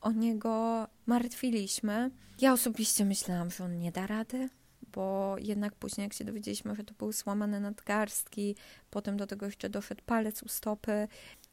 o 0.00 0.12
niego 0.12 0.86
martwiliśmy. 1.06 2.10
Ja 2.40 2.52
osobiście 2.52 3.04
myślałam, 3.04 3.50
że 3.50 3.64
on 3.64 3.78
nie 3.78 3.92
da 3.92 4.06
rady, 4.06 4.48
bo 4.94 5.36
jednak 5.38 5.74
później, 5.74 6.04
jak 6.04 6.12
się 6.12 6.24
dowiedzieliśmy, 6.24 6.74
że 6.74 6.84
to 6.84 6.94
były 6.94 7.12
złamane 7.12 7.60
nadgarstki, 7.60 8.56
potem 8.90 9.16
do 9.16 9.26
tego 9.26 9.46
jeszcze 9.46 9.68
doszedł 9.68 10.02
palec 10.06 10.42
u 10.42 10.48
stopy. 10.48 11.08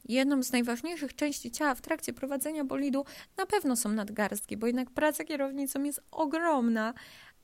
Jedną 0.08 0.42
z 0.42 0.52
najważniejszych 0.52 1.14
części 1.16 1.50
ciała 1.50 1.74
w 1.74 1.80
trakcie 1.80 2.12
prowadzenia 2.12 2.64
bolidu 2.64 3.04
na 3.36 3.46
pewno 3.46 3.76
są 3.76 3.88
nadgarstki, 3.88 4.56
bo 4.56 4.66
jednak 4.66 4.90
praca 4.90 5.24
kierownicą 5.24 5.82
jest 5.82 6.00
ogromna, 6.10 6.94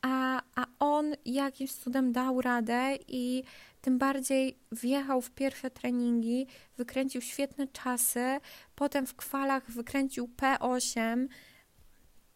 a, 0.02 0.42
a 0.54 0.66
on 0.78 1.14
jakimś 1.24 1.72
cudem 1.72 2.12
dał 2.12 2.40
radę 2.40 2.96
i 3.08 3.42
tym 3.80 3.98
bardziej 3.98 4.58
wjechał 4.72 5.20
w 5.20 5.30
pierwsze 5.30 5.70
treningi, 5.70 6.46
wykręcił 6.76 7.20
świetne 7.20 7.68
czasy, 7.68 8.40
potem 8.74 9.06
w 9.06 9.14
kwalach 9.14 9.70
wykręcił 9.70 10.30
P8, 10.36 11.26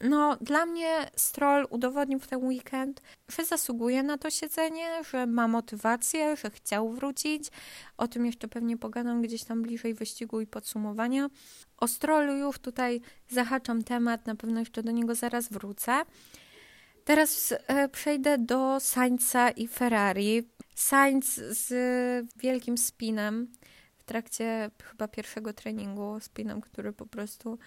no, 0.00 0.36
dla 0.40 0.66
mnie 0.66 1.10
Stroll 1.16 1.66
udowodnił 1.70 2.18
w 2.18 2.26
ten 2.26 2.44
weekend, 2.44 3.02
że 3.28 3.44
zasługuje 3.44 4.02
na 4.02 4.18
to 4.18 4.30
siedzenie, 4.30 5.04
że 5.10 5.26
ma 5.26 5.48
motywację, 5.48 6.36
że 6.36 6.50
chciał 6.50 6.92
wrócić. 6.92 7.48
O 7.96 8.08
tym 8.08 8.26
jeszcze 8.26 8.48
pewnie 8.48 8.76
pogadam 8.76 9.22
gdzieś 9.22 9.44
tam 9.44 9.62
bliżej 9.62 9.94
wyścigu 9.94 10.40
i 10.40 10.46
podsumowania. 10.46 11.28
O 11.76 11.88
Strollu 11.88 12.36
już 12.36 12.58
tutaj 12.58 13.00
zahaczam 13.28 13.82
temat, 13.82 14.26
na 14.26 14.34
pewno 14.34 14.60
jeszcze 14.60 14.82
do 14.82 14.90
niego 14.90 15.14
zaraz 15.14 15.48
wrócę. 15.48 16.02
Teraz 17.04 17.54
e, 17.66 17.88
przejdę 17.88 18.38
do 18.38 18.80
Sainza 18.80 19.50
i 19.50 19.68
Ferrari. 19.68 20.42
Sainz 20.74 21.34
z 21.34 21.68
wielkim 22.36 22.78
spinem 22.78 23.52
w 23.98 24.04
trakcie 24.04 24.70
chyba 24.82 25.08
pierwszego 25.08 25.52
treningu, 25.52 26.20
spinem, 26.20 26.60
który 26.60 26.92
po 26.92 27.06
prostu 27.06 27.58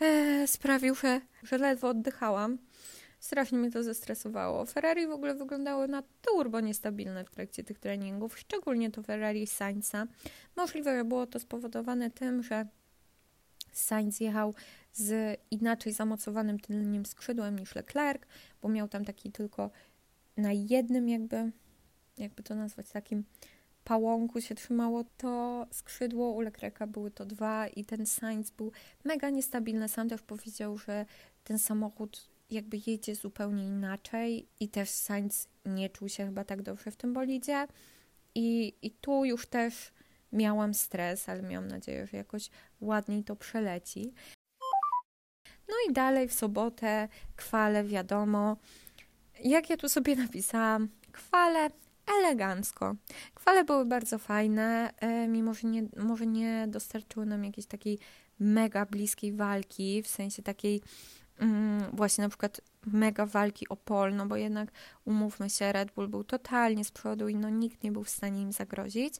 e, 0.00 0.46
sprawił, 0.46 0.94
że, 0.94 1.20
że 1.42 1.58
ledwo 1.58 1.88
oddychałam. 1.88 2.58
Strasznie 3.20 3.58
mnie 3.58 3.70
to 3.70 3.82
zestresowało. 3.82 4.66
Ferrari 4.66 5.06
w 5.06 5.10
ogóle 5.10 5.34
wyglądało 5.34 5.86
na 5.86 6.02
turbo 6.22 6.60
niestabilne 6.60 7.24
w 7.24 7.30
trakcie 7.30 7.64
tych 7.64 7.78
treningów, 7.78 8.38
szczególnie 8.38 8.90
to 8.90 9.02
Ferrari 9.02 9.46
Sainza. 9.46 10.06
Możliwe, 10.56 10.96
że 10.98 11.04
było 11.04 11.26
to 11.26 11.40
spowodowane 11.40 12.10
tym, 12.10 12.42
że 12.42 12.66
Sainz 13.72 14.20
jechał 14.20 14.54
z 14.92 15.40
inaczej 15.50 15.92
zamocowanym 15.92 16.60
tylnym 16.60 17.06
skrzydłem 17.06 17.58
niż 17.58 17.74
Leclerc, 17.74 18.22
bo 18.62 18.68
miał 18.68 18.88
tam 18.88 19.04
taki 19.04 19.32
tylko 19.32 19.70
na 20.36 20.52
jednym 20.52 21.08
jakby, 21.08 21.52
jakby 22.18 22.42
to 22.42 22.54
nazwać, 22.54 22.90
takim 22.90 23.24
pałąku 23.88 24.40
się 24.40 24.54
trzymało 24.54 25.04
to 25.16 25.66
skrzydło, 25.70 26.30
u 26.30 26.40
Leclerca 26.40 26.86
były 26.86 27.10
to 27.10 27.26
dwa 27.26 27.68
i 27.68 27.84
ten 27.84 28.06
Sainz 28.06 28.50
był 28.50 28.72
mega 29.04 29.30
niestabilny. 29.30 29.88
Sam 29.88 30.08
też 30.08 30.22
powiedział, 30.22 30.78
że 30.78 31.06
ten 31.44 31.58
samochód 31.58 32.28
jakby 32.50 32.80
jedzie 32.86 33.14
zupełnie 33.14 33.66
inaczej 33.66 34.48
i 34.60 34.68
też 34.68 34.88
Sainz 34.90 35.48
nie 35.66 35.90
czuł 35.90 36.08
się 36.08 36.26
chyba 36.26 36.44
tak 36.44 36.62
dobrze 36.62 36.90
w 36.90 36.96
tym 36.96 37.12
bolidzie 37.12 37.66
i, 38.34 38.74
i 38.82 38.90
tu 38.90 39.24
już 39.24 39.46
też 39.46 39.92
miałam 40.32 40.74
stres, 40.74 41.28
ale 41.28 41.42
miałam 41.42 41.68
nadzieję, 41.68 42.06
że 42.06 42.16
jakoś 42.16 42.50
ładniej 42.80 43.24
to 43.24 43.36
przeleci. 43.36 44.12
No 45.68 45.74
i 45.88 45.92
dalej 45.92 46.28
w 46.28 46.32
sobotę 46.32 47.08
kwale, 47.36 47.84
wiadomo. 47.84 48.56
Jak 49.44 49.70
ja 49.70 49.76
tu 49.76 49.88
sobie 49.88 50.16
napisałam? 50.16 50.88
Kwale 51.12 51.70
elegancko. 52.18 52.94
Kwale 53.34 53.64
były 53.64 53.84
bardzo 53.84 54.18
fajne, 54.18 54.94
e, 54.96 55.28
mimo 55.28 55.54
że 55.54 55.68
nie, 55.68 55.82
może 55.96 56.26
nie 56.26 56.66
dostarczyły 56.68 57.26
nam 57.26 57.44
jakiejś 57.44 57.66
takiej 57.66 57.98
mega 58.40 58.86
bliskiej 58.86 59.32
walki, 59.32 60.02
w 60.02 60.08
sensie 60.08 60.42
takiej 60.42 60.80
mm, 61.38 61.90
właśnie 61.92 62.22
na 62.22 62.28
przykład 62.28 62.60
mega 62.86 63.26
walki 63.26 63.68
o 63.68 63.76
pol, 63.76 64.14
no 64.14 64.26
bo 64.26 64.36
jednak 64.36 64.70
umówmy 65.04 65.50
się, 65.50 65.72
Red 65.72 65.92
Bull 65.92 66.08
był 66.08 66.24
totalnie 66.24 66.84
z 66.84 66.90
przodu 66.90 67.28
i 67.28 67.36
no 67.36 67.50
nikt 67.50 67.82
nie 67.82 67.92
był 67.92 68.04
w 68.04 68.10
stanie 68.10 68.42
im 68.42 68.52
zagrozić 68.52 69.14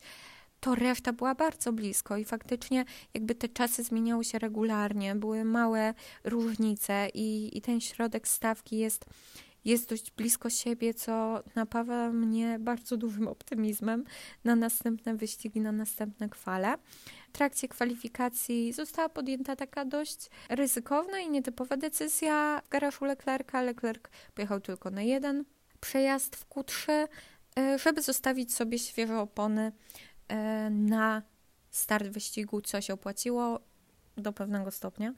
to 0.61 0.75
reszta 0.75 1.13
była 1.13 1.35
bardzo 1.35 1.73
blisko 1.73 2.17
i 2.17 2.25
faktycznie 2.25 2.85
jakby 3.15 3.35
te 3.35 3.49
czasy 3.49 3.83
zmieniały 3.83 4.25
się 4.25 4.39
regularnie, 4.39 5.15
były 5.15 5.45
małe 5.45 5.95
różnice 6.25 7.09
i, 7.15 7.59
i 7.59 7.61
ten 7.61 7.81
środek 7.81 8.29
stawki 8.29 8.79
jest 8.79 9.05
jest 9.65 9.89
dość 9.89 10.11
blisko 10.11 10.51
siebie, 10.51 10.95
co 10.95 11.43
napawa 11.55 12.13
mnie 12.13 12.59
bardzo 12.61 12.97
dużym 12.97 13.29
optymizmem 13.29 14.05
na 14.45 14.57
następne 14.57 15.15
wyścigi, 15.15 15.61
na 15.61 15.73
następne 15.73 16.29
kwale. 16.29 16.75
W 17.29 17.33
trakcie 17.33 17.69
kwalifikacji 17.69 18.73
została 18.73 19.09
podjęta 19.09 19.57
taka 19.57 19.85
dość 19.85 20.31
ryzykowna 20.49 21.19
i 21.21 21.31
nietypowa 21.31 21.77
decyzja 21.77 22.63
w 22.65 22.69
garażu 22.69 23.05
Leclerca. 23.05 23.63
Leclerc 23.63 24.03
pojechał 24.35 24.61
tylko 24.61 24.91
na 24.91 25.03
jeden 25.03 25.45
przejazd 25.81 26.37
w 26.37 26.49
Q3, 26.49 26.93
e, 27.59 27.79
żeby 27.79 28.03
zostawić 28.03 28.55
sobie 28.55 28.79
świeże 28.79 29.19
opony 29.19 29.73
e, 30.29 30.71
na 30.71 31.23
start 31.71 32.07
wyścigu, 32.07 32.61
co 32.61 32.81
się 32.81 32.95
opłaciło 32.95 33.61
do 34.17 34.33
pewnego 34.33 34.71
stopnia, 34.71 35.15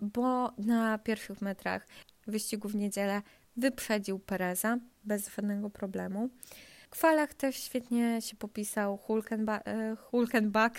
bo 0.00 0.52
na 0.58 0.98
pierwszych 0.98 1.40
metrach 1.40 1.86
wyścigu 2.26 2.68
w 2.68 2.74
niedzielę 2.74 3.22
wyprzedził 3.56 4.18
Pereza 4.18 4.78
bez 5.04 5.34
żadnego 5.34 5.70
problemu. 5.70 6.28
W 6.86 6.90
kwalach 6.90 7.34
też 7.34 7.56
świetnie 7.56 8.22
się 8.22 8.36
popisał 8.36 8.96
Hulkenba 8.96 9.60
e, 9.64 9.96
Hulkenbach, 9.96 10.72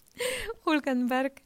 Hulkenberg 0.64 1.40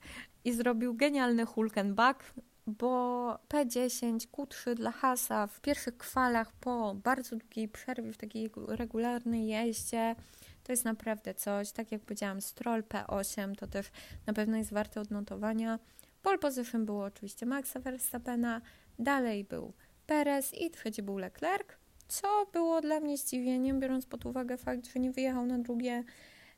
i 0.45 0.53
zrobił 0.53 0.95
genialny 0.95 1.47
Hulkenbach, 1.47 2.35
bo 2.67 3.39
P10 3.49 4.19
Q3 4.33 4.75
dla 4.75 4.91
Hasa 4.91 5.47
w 5.47 5.61
pierwszych 5.61 5.97
kwalach 5.97 6.53
po 6.53 6.95
bardzo 6.95 7.37
długiej 7.37 7.69
przerwie 7.69 8.13
w 8.13 8.17
takiej 8.17 8.51
regularnej 8.69 9.49
jeździe 9.49 10.15
to 10.63 10.73
jest 10.73 10.85
naprawdę 10.85 11.35
coś. 11.35 11.73
Tak 11.73 11.93
jak 11.93 12.03
powiedziałam, 12.03 12.41
Stroll 12.41 12.83
P8 12.83 13.55
to 13.57 13.67
też 13.67 13.91
na 14.27 14.33
pewno 14.33 14.57
jest 14.57 14.73
warte 14.73 15.01
odnotowania. 15.01 15.79
Pole 16.23 16.39
position 16.39 16.87
było 16.87 17.05
oczywiście 17.05 17.47
Maxa 17.47 17.81
Verstappena, 17.81 18.61
dalej 18.99 19.45
był 19.45 19.73
Perez 20.07 20.55
i 20.55 20.71
trzeci 20.71 21.03
był 21.03 21.19
Leclerc, 21.19 21.69
co 22.09 22.47
było 22.53 22.81
dla 22.81 23.01
mnie 23.01 23.19
zdziwieniem, 23.19 23.81
biorąc 23.81 24.07
pod 24.07 24.27
uwagę 24.27 24.57
fakt, 24.57 24.87
że 24.87 25.01
nie 25.01 25.13
wyjechał 25.13 25.47
na, 25.47 25.59
drugie, 25.59 26.05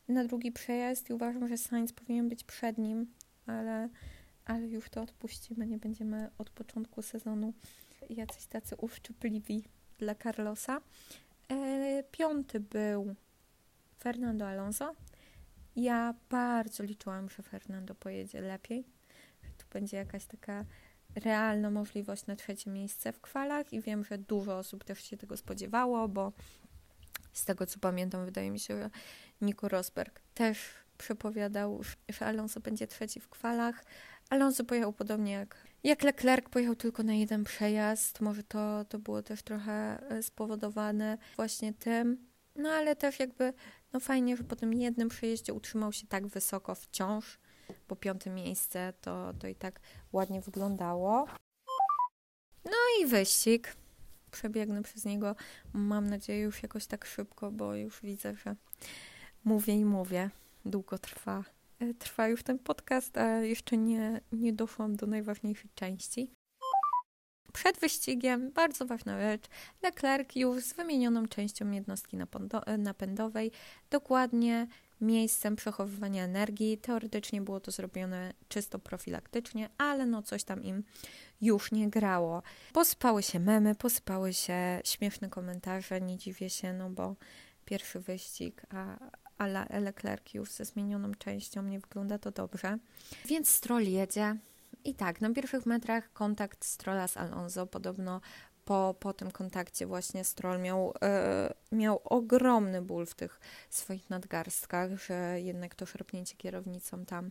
na 0.09 0.25
drugi 0.25 0.53
przejazd 0.53 1.11
i 1.11 1.13
uważam, 1.13 1.49
że 1.49 1.57
Sainz 1.57 1.93
powinien 1.93 2.29
być 2.29 2.45
przed 2.45 2.79
nim, 2.79 3.07
ale 3.47 3.89
ale 4.45 4.69
już 4.69 4.91
to 4.91 5.03
odpuścimy, 5.03 5.67
nie 5.67 5.79
będziemy 5.79 6.31
od 6.39 6.51
początku 6.51 7.03
sezonu 7.03 7.53
jacyś 8.11 8.47
tacy 8.47 8.77
uszczypliwi 8.77 9.65
dla 9.99 10.15
Carlosa. 10.15 10.81
E, 11.49 12.03
piąty 12.11 12.61
był 12.61 13.15
Fernando 13.99 14.49
Alonso. 14.49 14.95
Ja 15.77 16.15
bardzo 16.31 16.83
liczyłam, 16.83 17.31
że 17.31 17.43
Fernando 17.43 17.95
pojedzie 17.95 18.41
lepiej, 18.41 18.85
że 19.43 19.51
to 19.59 19.65
będzie 19.73 19.97
jakaś 19.97 20.25
taka 20.25 20.65
realna 21.17 21.71
możliwość 21.71 22.27
na 22.27 22.37
trzecie 22.37 22.71
miejsce 22.71 23.13
w 23.13 23.21
kwalach 23.21 23.73
i 23.73 23.81
wiem, 23.81 24.05
że 24.05 24.19
dużo 24.19 24.59
osób 24.59 24.85
też 24.85 25.05
się 25.05 25.17
tego 25.17 25.37
spodziewało, 25.37 26.09
bo 26.09 26.33
z 27.33 27.45
tego 27.45 27.67
co 27.67 27.79
pamiętam, 27.79 28.25
wydaje 28.25 28.51
mi 28.51 28.61
się, 28.61 28.79
że 28.79 28.91
Nico 29.41 29.69
Rosberg 29.69 30.21
też 30.35 30.59
przepowiadał, 30.99 31.81
że 32.09 32.27
Alonso 32.27 32.61
będzie 32.61 32.87
trzeci 32.87 33.21
w 33.21 33.29
kwalach. 33.29 33.85
Alonso 34.31 34.65
pojechał 34.65 34.93
podobnie 34.93 35.33
jak, 35.33 35.57
jak 35.85 36.03
Leclerc, 36.03 36.49
pojechał 36.49 36.77
tylko 36.77 37.03
na 37.03 37.15
jeden 37.15 37.45
przejazd. 37.45 38.21
Może 38.21 38.43
to, 38.43 38.85
to 38.85 38.99
było 38.99 39.23
też 39.23 39.43
trochę 39.43 40.09
e, 40.11 40.23
spowodowane 40.23 41.19
właśnie 41.37 41.73
tym. 41.73 42.27
No 42.57 42.69
ale 42.69 42.97
też 42.97 43.21
jakby, 43.21 43.53
no 43.93 44.01
fajnie, 44.01 44.37
że 44.37 44.45
po 44.45 44.57
tym 44.57 44.75
jednym 44.75 45.09
przejeździe 45.09 45.53
utrzymał 45.53 45.93
się 45.93 46.07
tak 46.07 46.27
wysoko 46.27 46.75
wciąż, 46.75 47.39
bo 47.89 47.97
piąte 47.97 48.31
miejsce 48.31 48.93
to, 49.01 49.35
to 49.39 49.49
i 49.49 49.55
tak 49.55 49.81
ładnie 50.13 50.41
wyglądało. 50.41 51.27
No 52.65 52.77
i 53.01 53.07
wyścig. 53.07 53.77
Przebiegnę 54.31 54.83
przez 54.83 55.05
niego, 55.05 55.37
mam 55.73 56.11
nadzieję, 56.11 56.41
już 56.41 56.63
jakoś 56.63 56.87
tak 56.87 57.07
szybko, 57.07 57.51
bo 57.51 57.75
już 57.75 58.01
widzę, 58.01 58.35
że 58.35 58.57
mówię 59.45 59.75
i 59.75 59.85
mówię. 59.85 60.31
Długo 60.65 60.99
trwa, 60.99 61.45
e, 61.81 61.95
trwa 61.95 62.29
już 62.29 62.43
ten 62.43 62.59
podcast, 62.59 63.17
a 63.19 63.41
jeszcze 63.41 63.77
nie, 63.77 64.21
nie 64.33 64.53
doszłam 64.53 64.97
do 64.97 65.07
najważniejszej 65.07 65.71
części. 65.75 66.31
Przed 67.53 67.79
wyścigiem, 67.81 68.51
bardzo 68.51 68.87
ważna 68.87 69.21
rzecz, 69.21 69.49
Leclerc 69.83 70.37
już 70.37 70.65
z 70.65 70.73
wymienioną 70.73 71.29
częścią 71.29 71.71
jednostki 71.71 72.17
napędowej, 72.79 73.53
dokładnie 73.91 74.67
miejscem 75.05 75.57
przechowywania 75.57 76.25
energii. 76.25 76.79
Teoretycznie 76.79 77.41
było 77.41 77.61
to 77.61 77.71
zrobione 77.71 78.33
czysto 78.49 78.79
profilaktycznie, 78.79 79.69
ale 79.79 80.07
no 80.07 80.23
coś 80.23 80.45
tam 80.45 80.63
im 80.65 80.85
już 81.41 81.73
nie 81.73 81.91
grało. 81.91 82.43
Posypały 82.73 83.23
się 83.23 83.41
memy, 83.41 83.75
posypały 83.75 84.33
się 84.33 84.81
śmieszne 84.85 85.29
komentarze, 85.29 86.01
nie 86.01 86.19
dziwię 86.19 86.51
się, 86.51 86.73
no 86.73 86.91
bo 86.91 87.17
pierwszy 87.65 88.01
wyścig, 88.01 88.63
a, 88.71 88.99
ale 89.39 89.67
Leclerc 89.81 90.35
już 90.35 90.51
ze 90.51 90.65
zmienioną 90.65 91.15
częścią 91.15 91.63
nie 91.63 91.81
wygląda 91.81 92.19
to 92.19 92.31
dobrze. 92.31 92.79
Więc 93.27 93.49
Stroll 93.49 93.83
jedzie. 93.83 94.37
I 94.85 94.95
tak, 94.95 95.21
na 95.21 95.31
pierwszych 95.31 95.67
metrach 95.67 96.13
kontakt 96.13 96.65
Strolla 96.65 97.09
z 97.09 97.17
Alonso 97.17 97.67
podobno 97.67 98.21
po, 98.65 98.95
po 99.01 99.13
tym 99.13 99.31
kontakcie 99.31 99.87
właśnie 99.87 100.25
Stroll 100.25 100.61
miał, 100.61 100.95
e, 101.03 101.55
miał 101.73 102.01
ogromny 102.05 102.83
ból 102.83 103.07
w 103.07 103.15
tych 103.15 103.41
swoich 103.71 104.11
nadgarstkach, 104.11 104.91
że 105.07 105.41
jednak 105.41 105.75
to 105.75 105.87
szarpnięcie 105.87 106.37
kierownicą 106.37 107.05
tam 107.05 107.31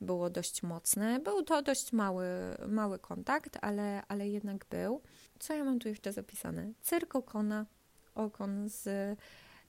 było 0.00 0.30
dość 0.30 0.62
mocne. 0.62 1.20
Był 1.20 1.42
to 1.42 1.62
dość 1.62 1.92
mały, 1.92 2.26
mały 2.68 2.98
kontakt, 2.98 3.58
ale, 3.60 4.02
ale 4.08 4.28
jednak 4.28 4.66
był. 4.70 5.00
Co 5.38 5.54
ja 5.54 5.64
mam 5.64 5.78
tu 5.78 5.88
jeszcze 5.88 6.12
zapisane? 6.12 6.72
Cyrk 6.82 7.14
Okona, 7.14 7.66
Okon 8.14 8.68
z 8.68 8.88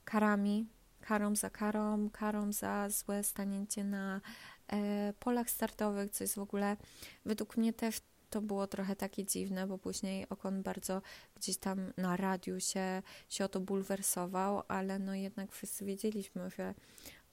karami, 0.05 0.67
karą 1.01 1.35
za 1.35 1.49
karą, 1.49 2.09
karą 2.09 2.51
za 2.51 2.89
złe 2.89 3.23
stanięcie 3.23 3.83
na 3.83 4.21
e, 4.67 5.13
polach 5.19 5.49
startowych, 5.49 6.11
co 6.11 6.23
jest 6.23 6.35
w 6.35 6.39
ogóle 6.39 6.77
według 7.25 7.57
mnie 7.57 7.73
też 7.73 8.01
to 8.35 8.41
było 8.41 8.67
trochę 8.67 8.95
takie 8.95 9.25
dziwne, 9.25 9.67
bo 9.67 9.77
później 9.77 10.29
Okon 10.29 10.63
bardzo 10.63 11.01
gdzieś 11.35 11.57
tam 11.57 11.93
na 11.97 12.17
radiu 12.17 12.59
się, 12.59 13.01
się 13.29 13.45
o 13.45 13.49
to 13.49 13.59
bulwersował, 13.59 14.63
ale 14.67 14.99
no 14.99 15.15
jednak 15.15 15.51
wszyscy 15.51 15.85
wiedzieliśmy, 15.85 16.49
że 16.49 16.73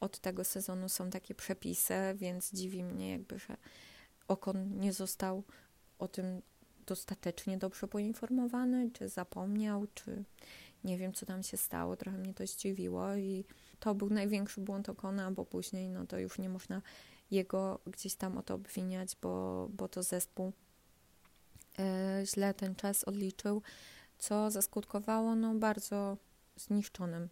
od 0.00 0.18
tego 0.18 0.44
sezonu 0.44 0.88
są 0.88 1.10
takie 1.10 1.34
przepisy, 1.34 1.94
więc 2.14 2.52
dziwi 2.52 2.84
mnie 2.84 3.10
jakby, 3.10 3.38
że 3.38 3.56
Okon 4.28 4.80
nie 4.80 4.92
został 4.92 5.42
o 5.98 6.08
tym 6.08 6.42
dostatecznie 6.86 7.58
dobrze 7.58 7.88
poinformowany, 7.88 8.90
czy 8.90 9.08
zapomniał, 9.08 9.86
czy 9.94 10.24
nie 10.84 10.98
wiem, 10.98 11.12
co 11.12 11.26
tam 11.26 11.42
się 11.42 11.56
stało. 11.56 11.96
Trochę 11.96 12.18
mnie 12.18 12.34
to 12.34 12.46
zdziwiło 12.46 13.14
i 13.14 13.44
to 13.80 13.94
był 13.94 14.10
największy 14.10 14.60
błąd 14.60 14.88
Okona, 14.88 15.30
bo 15.30 15.44
później 15.44 15.88
no 15.88 16.06
to 16.06 16.18
już 16.18 16.38
nie 16.38 16.48
można 16.48 16.82
jego 17.30 17.80
gdzieś 17.86 18.14
tam 18.14 18.38
o 18.38 18.42
to 18.42 18.54
obwiniać, 18.54 19.16
bo, 19.22 19.68
bo 19.72 19.88
to 19.88 20.02
zespół 20.02 20.52
źle 22.24 22.54
ten 22.54 22.74
czas 22.74 23.04
odliczył, 23.04 23.62
co 24.18 24.50
zaskutkowało 24.50 25.34
no 25.34 25.54
bardzo 25.54 26.16
zniszczonym 26.56 27.28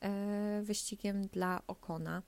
e, 0.00 0.62
wyścigiem 0.62 1.26
dla 1.26 1.62
Okona. 1.66 2.22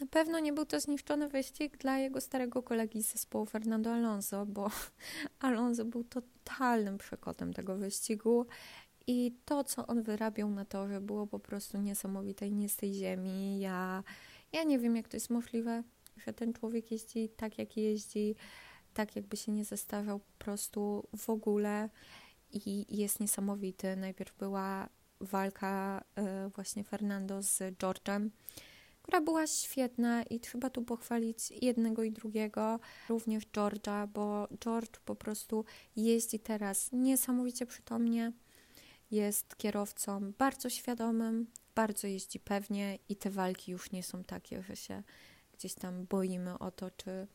Na 0.00 0.06
pewno 0.06 0.38
nie 0.38 0.52
był 0.52 0.64
to 0.64 0.80
zniszczony 0.80 1.28
wyścig 1.28 1.76
dla 1.76 1.98
jego 1.98 2.20
starego 2.20 2.62
kolegi 2.62 3.02
z 3.02 3.12
zespołu 3.12 3.46
Fernando 3.46 3.92
Alonso, 3.92 4.46
bo 4.46 4.70
Alonso 5.40 5.84
był 5.84 6.04
totalnym 6.04 6.98
przekotem 6.98 7.52
tego 7.52 7.76
wyścigu 7.76 8.46
i 9.06 9.36
to, 9.44 9.64
co 9.64 9.86
on 9.86 10.02
wyrabiał 10.02 10.50
na 10.50 10.64
torze, 10.64 11.00
było 11.00 11.26
po 11.26 11.38
prostu 11.38 11.78
niesamowite 11.78 12.48
i 12.48 12.52
nie 12.52 12.68
z 12.68 12.76
tej 12.76 12.94
ziemi. 12.94 13.60
Ja, 13.60 14.02
ja 14.52 14.64
nie 14.64 14.78
wiem, 14.78 14.96
jak 14.96 15.08
to 15.08 15.16
jest 15.16 15.30
możliwe, 15.30 15.82
że 16.16 16.32
ten 16.32 16.52
człowiek 16.52 16.90
jeździ 16.90 17.28
tak, 17.28 17.58
jak 17.58 17.76
jeździ, 17.76 18.34
tak 18.94 19.16
jakby 19.16 19.36
się 19.36 19.52
nie 19.52 19.64
zestarzał 19.64 20.18
po 20.18 20.44
prostu 20.44 21.08
w 21.16 21.30
ogóle 21.30 21.88
i 22.52 22.86
jest 22.88 23.20
niesamowity. 23.20 23.96
Najpierw 23.96 24.38
była 24.38 24.88
walka 25.20 26.04
y, 26.46 26.48
właśnie 26.48 26.84
Fernando 26.84 27.42
z 27.42 27.58
George'em, 27.58 28.28
która 29.02 29.20
była 29.20 29.46
świetna 29.46 30.22
i 30.22 30.40
trzeba 30.40 30.70
tu 30.70 30.82
pochwalić 30.82 31.50
jednego 31.50 32.02
i 32.02 32.12
drugiego, 32.12 32.80
również 33.08 33.46
George'a, 33.46 34.08
bo 34.08 34.48
George 34.60 35.00
po 35.04 35.14
prostu 35.14 35.64
jeździ 35.96 36.38
teraz 36.38 36.92
niesamowicie 36.92 37.66
przytomnie, 37.66 38.32
jest 39.10 39.56
kierowcą 39.56 40.32
bardzo 40.38 40.70
świadomym, 40.70 41.46
bardzo 41.74 42.06
jeździ 42.06 42.40
pewnie 42.40 42.98
i 43.08 43.16
te 43.16 43.30
walki 43.30 43.72
już 43.72 43.92
nie 43.92 44.02
są 44.02 44.24
takie, 44.24 44.62
że 44.62 44.76
się 44.76 45.02
gdzieś 45.52 45.74
tam 45.74 46.06
boimy 46.06 46.58
o 46.58 46.70
to, 46.70 46.90
czy, 46.90 47.26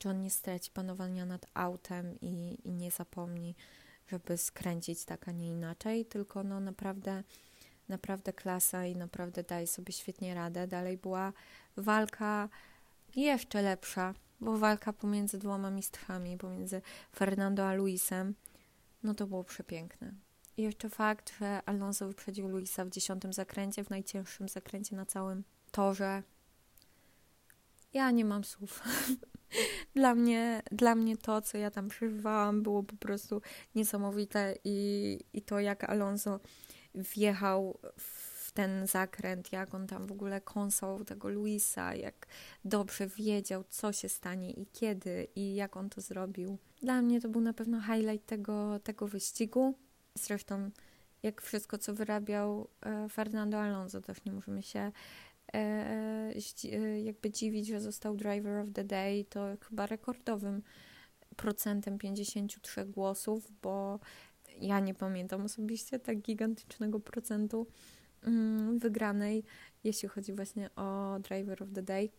czy 0.00 0.08
on 0.08 0.22
nie 0.22 0.30
straci 0.30 0.70
panowania 0.70 1.26
nad 1.26 1.46
autem 1.54 2.20
i, 2.20 2.58
i 2.64 2.72
nie 2.72 2.90
zapomni, 2.90 3.54
żeby 4.08 4.38
skręcić 4.38 5.04
tak, 5.04 5.28
a 5.28 5.32
nie 5.32 5.48
inaczej, 5.48 6.06
tylko 6.06 6.44
no 6.44 6.60
naprawdę, 6.60 7.22
naprawdę 7.88 8.32
klasa 8.32 8.86
i 8.86 8.96
naprawdę 8.96 9.42
daje 9.42 9.66
sobie 9.66 9.92
świetnie 9.92 10.34
radę. 10.34 10.66
Dalej 10.66 10.98
była 10.98 11.32
walka 11.76 12.48
jeszcze 13.16 13.62
lepsza, 13.62 14.14
bo 14.40 14.58
walka 14.58 14.92
pomiędzy 14.92 15.38
dwoma 15.38 15.70
mistrzami, 15.70 16.36
pomiędzy 16.36 16.82
Fernando 17.16 17.68
a 17.68 17.74
Luisem, 17.74 18.34
no 19.02 19.14
to 19.14 19.26
było 19.26 19.44
przepiękne. 19.44 20.12
I 20.56 20.62
jeszcze 20.62 20.88
fakt, 20.88 21.38
że 21.38 21.62
Alonso 21.66 22.08
wyprzedził 22.08 22.48
Luisa 22.48 22.84
w 22.84 22.90
dziesiątym 22.90 23.32
zakręcie, 23.32 23.84
w 23.84 23.90
najcięższym 23.90 24.48
zakręcie 24.48 24.96
na 24.96 25.06
całym 25.06 25.44
torze. 25.70 26.22
Ja 27.92 28.10
nie 28.10 28.24
mam 28.24 28.44
słów. 28.44 28.82
dla, 29.94 30.14
mnie, 30.14 30.62
dla 30.72 30.94
mnie 30.94 31.16
to, 31.16 31.42
co 31.42 31.58
ja 31.58 31.70
tam 31.70 31.88
przeżywałam, 31.88 32.62
było 32.62 32.82
po 32.82 32.96
prostu 32.96 33.42
niesamowite 33.74 34.54
i, 34.64 35.18
i 35.32 35.42
to, 35.42 35.60
jak 35.60 35.84
Alonso 35.84 36.40
wjechał 36.94 37.78
w 37.96 38.52
ten 38.52 38.86
zakręt, 38.86 39.52
jak 39.52 39.74
on 39.74 39.86
tam 39.86 40.06
w 40.06 40.12
ogóle 40.12 40.40
kąsał 40.40 41.04
tego 41.04 41.28
Luisa, 41.28 41.94
jak 41.94 42.26
dobrze 42.64 43.06
wiedział, 43.06 43.64
co 43.68 43.92
się 43.92 44.08
stanie 44.08 44.50
i 44.50 44.66
kiedy 44.66 45.26
i 45.36 45.54
jak 45.54 45.76
on 45.76 45.90
to 45.90 46.00
zrobił. 46.00 46.58
Dla 46.82 47.02
mnie 47.02 47.20
to 47.20 47.28
był 47.28 47.40
na 47.40 47.52
pewno 47.52 47.80
highlight 47.80 48.26
tego, 48.26 48.78
tego 48.78 49.08
wyścigu. 49.08 49.74
Zresztą, 50.14 50.70
jak 51.22 51.42
wszystko, 51.42 51.78
co 51.78 51.94
wyrabiał 51.94 52.68
e, 52.80 53.08
Fernando 53.08 53.60
Alonso, 53.60 54.00
też 54.00 54.24
nie 54.24 54.32
możemy 54.32 54.62
się 54.62 54.92
jakby 57.04 57.30
dziwić, 57.30 57.66
że 57.66 57.80
został 57.80 58.16
Driver 58.16 58.58
of 58.58 58.68
the 58.72 58.84
Day, 58.84 59.24
to 59.24 59.40
chyba 59.68 59.86
rekordowym 59.86 60.62
procentem 61.36 61.98
53 61.98 62.86
głosów, 62.86 63.52
bo 63.62 64.00
ja 64.60 64.80
nie 64.80 64.94
pamiętam 64.94 65.44
osobiście 65.44 65.98
tak 65.98 66.18
gigantycznego 66.18 67.00
procentu 67.00 67.66
mm, 68.22 68.78
wygranej, 68.78 69.44
jeśli 69.84 70.08
chodzi 70.08 70.32
właśnie 70.32 70.70
o 70.76 71.18
Driver 71.20 71.62
of 71.62 71.68
the 71.74 71.82
Day. 71.82 72.10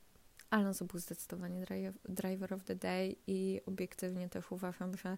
Alonso 0.49 0.85
był 0.85 0.99
zdecydowanie 0.99 1.65
Driver 2.09 2.53
of 2.53 2.63
the 2.63 2.75
Day 2.75 3.15
i 3.27 3.61
obiektywnie 3.65 4.29
też 4.29 4.51
uważam, 4.51 4.97
że 4.97 5.17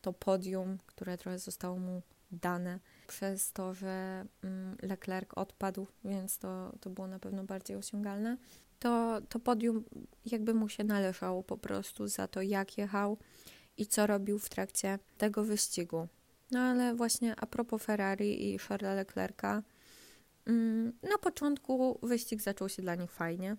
to 0.00 0.12
podium, 0.12 0.78
które 0.86 1.18
trochę 1.18 1.38
zostało 1.38 1.78
mu 1.78 2.02
dane 2.30 2.80
przez 3.06 3.52
to, 3.52 3.74
że 3.74 4.24
mm, 4.42 4.76
Leclerc 4.82 5.28
odpadł, 5.36 5.86
więc 6.04 6.38
to, 6.38 6.72
to 6.80 6.90
było 6.90 7.06
na 7.06 7.18
pewno 7.18 7.44
bardziej 7.44 7.76
osiągalne. 7.76 8.36
to, 8.78 9.20
to 9.28 9.38
podium 9.38 9.84
jakby 10.26 10.54
mu 10.54 10.68
się 10.68 10.84
należało 10.84 11.42
po 11.42 11.56
prostu 11.56 12.08
za 12.08 12.28
to, 12.28 12.42
jak 12.42 12.78
jechał 12.78 13.18
i 13.76 13.86
co 13.86 14.06
robił 14.06 14.38
w 14.38 14.48
trakcie 14.48 14.98
tego 15.18 15.44
wyścigu. 15.44 16.08
No 16.50 16.60
ale 16.60 16.94
właśnie 16.94 17.36
a 17.36 17.46
propos 17.46 17.82
Ferrari 17.82 18.54
i 18.54 18.58
Charlesa 18.58 18.94
Leclerca, 18.94 19.62
mm, 20.46 20.92
na 21.02 21.18
początku 21.18 21.98
wyścig 22.02 22.42
zaczął 22.42 22.68
się 22.68 22.82
dla 22.82 22.94
nich 22.94 23.10
fajnie. 23.10 23.56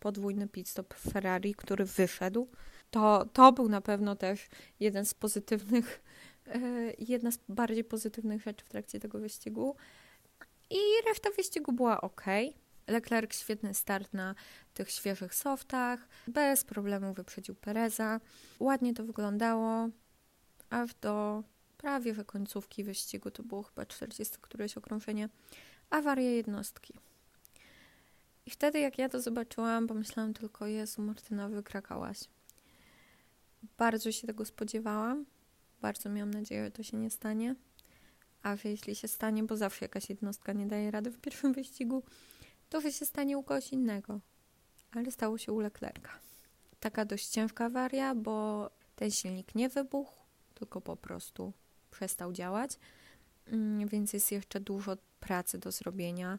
Podwójny 0.00 0.48
pit 0.48 0.68
stop 0.68 0.94
Ferrari, 0.94 1.54
który 1.54 1.84
wyszedł. 1.84 2.48
To, 2.90 3.28
to 3.32 3.52
był 3.52 3.68
na 3.68 3.80
pewno 3.80 4.16
też 4.16 4.48
jeden 4.80 5.06
z 5.06 5.14
pozytywnych, 5.14 6.02
jedna 6.98 7.30
z 7.30 7.38
bardziej 7.48 7.84
pozytywnych 7.84 8.42
rzeczy 8.42 8.64
w 8.64 8.68
trakcie 8.68 9.00
tego 9.00 9.18
wyścigu. 9.18 9.76
I 10.70 10.78
reszta 11.08 11.30
wyścigu 11.36 11.72
była 11.72 12.00
ok. 12.00 12.24
Leclerc 12.86 13.36
świetny 13.36 13.74
start 13.74 14.14
na 14.14 14.34
tych 14.74 14.90
świeżych 14.90 15.34
softach, 15.34 16.08
bez 16.26 16.64
problemu 16.64 17.14
wyprzedził 17.14 17.54
Pereza. 17.54 18.20
Ładnie 18.60 18.94
to 18.94 19.04
wyglądało, 19.04 19.88
aż 20.70 20.94
do 20.94 21.42
prawie 21.78 22.14
że 22.14 22.24
końcówki 22.24 22.84
wyścigu, 22.84 23.30
to 23.30 23.42
było 23.42 23.62
chyba 23.62 23.86
40 23.86 24.36
któreś 24.40 24.76
okrążenie, 24.76 25.28
awaria 25.90 26.30
jednostki. 26.30 26.94
I 28.46 28.50
wtedy 28.50 28.80
jak 28.80 28.98
ja 28.98 29.08
to 29.08 29.20
zobaczyłam, 29.20 29.86
pomyślałam 29.86 30.34
tylko, 30.34 30.66
Jezu 30.66 31.02
Martyna, 31.02 31.48
wykrakałaś. 31.48 32.18
Bardzo 33.78 34.12
się 34.12 34.26
tego 34.26 34.44
spodziewałam, 34.44 35.24
bardzo 35.80 36.08
miałam 36.08 36.30
nadzieję, 36.30 36.64
że 36.64 36.70
to 36.70 36.82
się 36.82 36.96
nie 36.96 37.10
stanie. 37.10 37.54
A 38.42 38.56
jeśli 38.64 38.94
się 38.94 39.08
stanie, 39.08 39.44
bo 39.44 39.56
zawsze 39.56 39.84
jakaś 39.84 40.08
jednostka 40.08 40.52
nie 40.52 40.66
daje 40.66 40.90
rady 40.90 41.10
w 41.10 41.20
pierwszym 41.20 41.52
wyścigu, 41.62 42.02
to 42.68 42.80
że 42.80 42.92
się 42.92 43.06
stanie 43.06 43.38
u 43.38 43.42
kogoś 43.42 43.72
innego. 43.72 44.20
Ale 44.92 45.10
stało 45.10 45.38
się 45.38 45.52
u 45.52 45.60
Leclerca. 45.60 46.10
Taka 46.80 47.04
dość 47.04 47.28
ciężka 47.28 47.64
awaria, 47.64 48.14
bo 48.14 48.70
ten 48.96 49.10
silnik 49.10 49.54
nie 49.54 49.68
wybuchł, 49.68 50.14
tylko 50.54 50.80
po 50.80 50.96
prostu 50.96 51.52
przestał 51.90 52.32
działać, 52.32 52.78
mm, 53.46 53.88
więc 53.88 54.12
jest 54.12 54.32
jeszcze 54.32 54.60
dużo 54.60 54.96
pracy 55.20 55.58
do 55.58 55.72
zrobienia. 55.72 56.38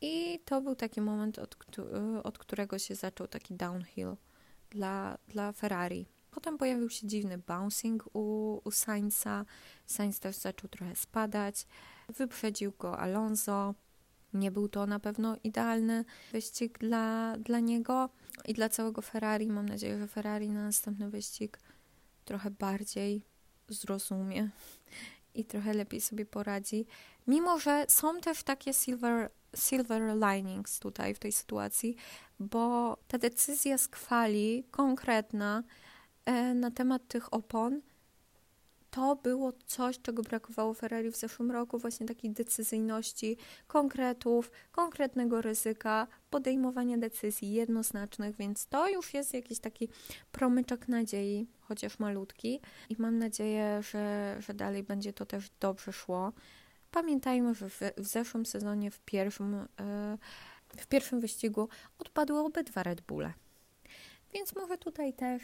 I 0.00 0.40
to 0.44 0.60
był 0.60 0.74
taki 0.74 1.00
moment, 1.00 1.38
od, 1.38 1.56
od 2.24 2.38
którego 2.38 2.78
się 2.78 2.94
zaczął 2.94 3.26
taki 3.26 3.54
downhill 3.54 4.16
dla, 4.70 5.18
dla 5.28 5.52
Ferrari. 5.52 6.06
Potem 6.38 6.58
pojawił 6.58 6.90
się 6.90 7.06
dziwny 7.06 7.38
bouncing 7.38 8.04
u, 8.12 8.60
u 8.64 8.70
Sainza. 8.70 9.44
Sainz 9.86 10.20
też 10.20 10.36
zaczął 10.36 10.70
trochę 10.70 10.96
spadać. 10.96 11.66
Wyprzedził 12.08 12.72
go 12.78 12.98
Alonso. 12.98 13.74
Nie 14.32 14.50
był 14.50 14.68
to 14.68 14.86
na 14.86 15.00
pewno 15.00 15.36
idealny 15.44 16.04
wyścig 16.32 16.78
dla, 16.78 17.36
dla 17.38 17.60
niego 17.60 18.10
i 18.44 18.54
dla 18.54 18.68
całego 18.68 19.02
Ferrari. 19.02 19.46
Mam 19.46 19.68
nadzieję, 19.68 19.98
że 19.98 20.08
Ferrari 20.08 20.50
na 20.50 20.62
następny 20.62 21.10
wyścig 21.10 21.60
trochę 22.24 22.50
bardziej 22.50 23.22
zrozumie 23.68 24.50
i 25.34 25.44
trochę 25.44 25.74
lepiej 25.74 26.00
sobie 26.00 26.26
poradzi. 26.26 26.86
Mimo, 27.26 27.58
że 27.58 27.86
są 27.88 28.20
też 28.20 28.42
takie 28.42 28.74
silver, 28.74 29.30
silver 29.56 30.02
linings 30.16 30.78
tutaj 30.78 31.14
w 31.14 31.18
tej 31.18 31.32
sytuacji, 31.32 31.96
bo 32.40 32.96
ta 33.08 33.18
decyzja 33.18 33.78
z 33.78 33.88
kwali 33.88 34.64
konkretna 34.70 35.62
na 36.54 36.70
temat 36.70 37.08
tych 37.08 37.34
opon 37.34 37.80
to 38.90 39.16
było 39.16 39.52
coś, 39.66 39.98
czego 40.00 40.22
brakowało 40.22 40.74
Ferrari 40.74 41.10
w 41.10 41.16
zeszłym 41.16 41.50
roku, 41.50 41.78
właśnie 41.78 42.06
takiej 42.06 42.30
decyzyjności, 42.30 43.36
konkretów, 43.66 44.50
konkretnego 44.72 45.42
ryzyka, 45.42 46.06
podejmowania 46.30 46.98
decyzji 46.98 47.52
jednoznacznych, 47.52 48.36
więc 48.36 48.66
to 48.66 48.88
już 48.88 49.14
jest 49.14 49.34
jakiś 49.34 49.58
taki 49.58 49.88
promyczek 50.32 50.88
nadziei, 50.88 51.46
chociaż 51.60 51.98
malutki 51.98 52.60
i 52.88 52.96
mam 52.98 53.18
nadzieję, 53.18 53.82
że, 53.82 54.36
że 54.40 54.54
dalej 54.54 54.82
będzie 54.82 55.12
to 55.12 55.26
też 55.26 55.50
dobrze 55.60 55.92
szło. 55.92 56.32
Pamiętajmy, 56.90 57.54
że 57.54 57.68
w, 57.68 57.80
w 57.96 58.06
zeszłym 58.06 58.46
sezonie, 58.46 58.90
w 58.90 59.00
pierwszym, 59.00 59.52
yy, 59.52 60.80
w 60.80 60.86
pierwszym 60.86 61.20
wyścigu 61.20 61.68
odpadły 61.98 62.38
obydwa 62.38 62.82
Red 62.82 63.00
Bulle. 63.00 63.32
Więc 64.34 64.56
może 64.56 64.78
tutaj 64.78 65.12
też 65.12 65.42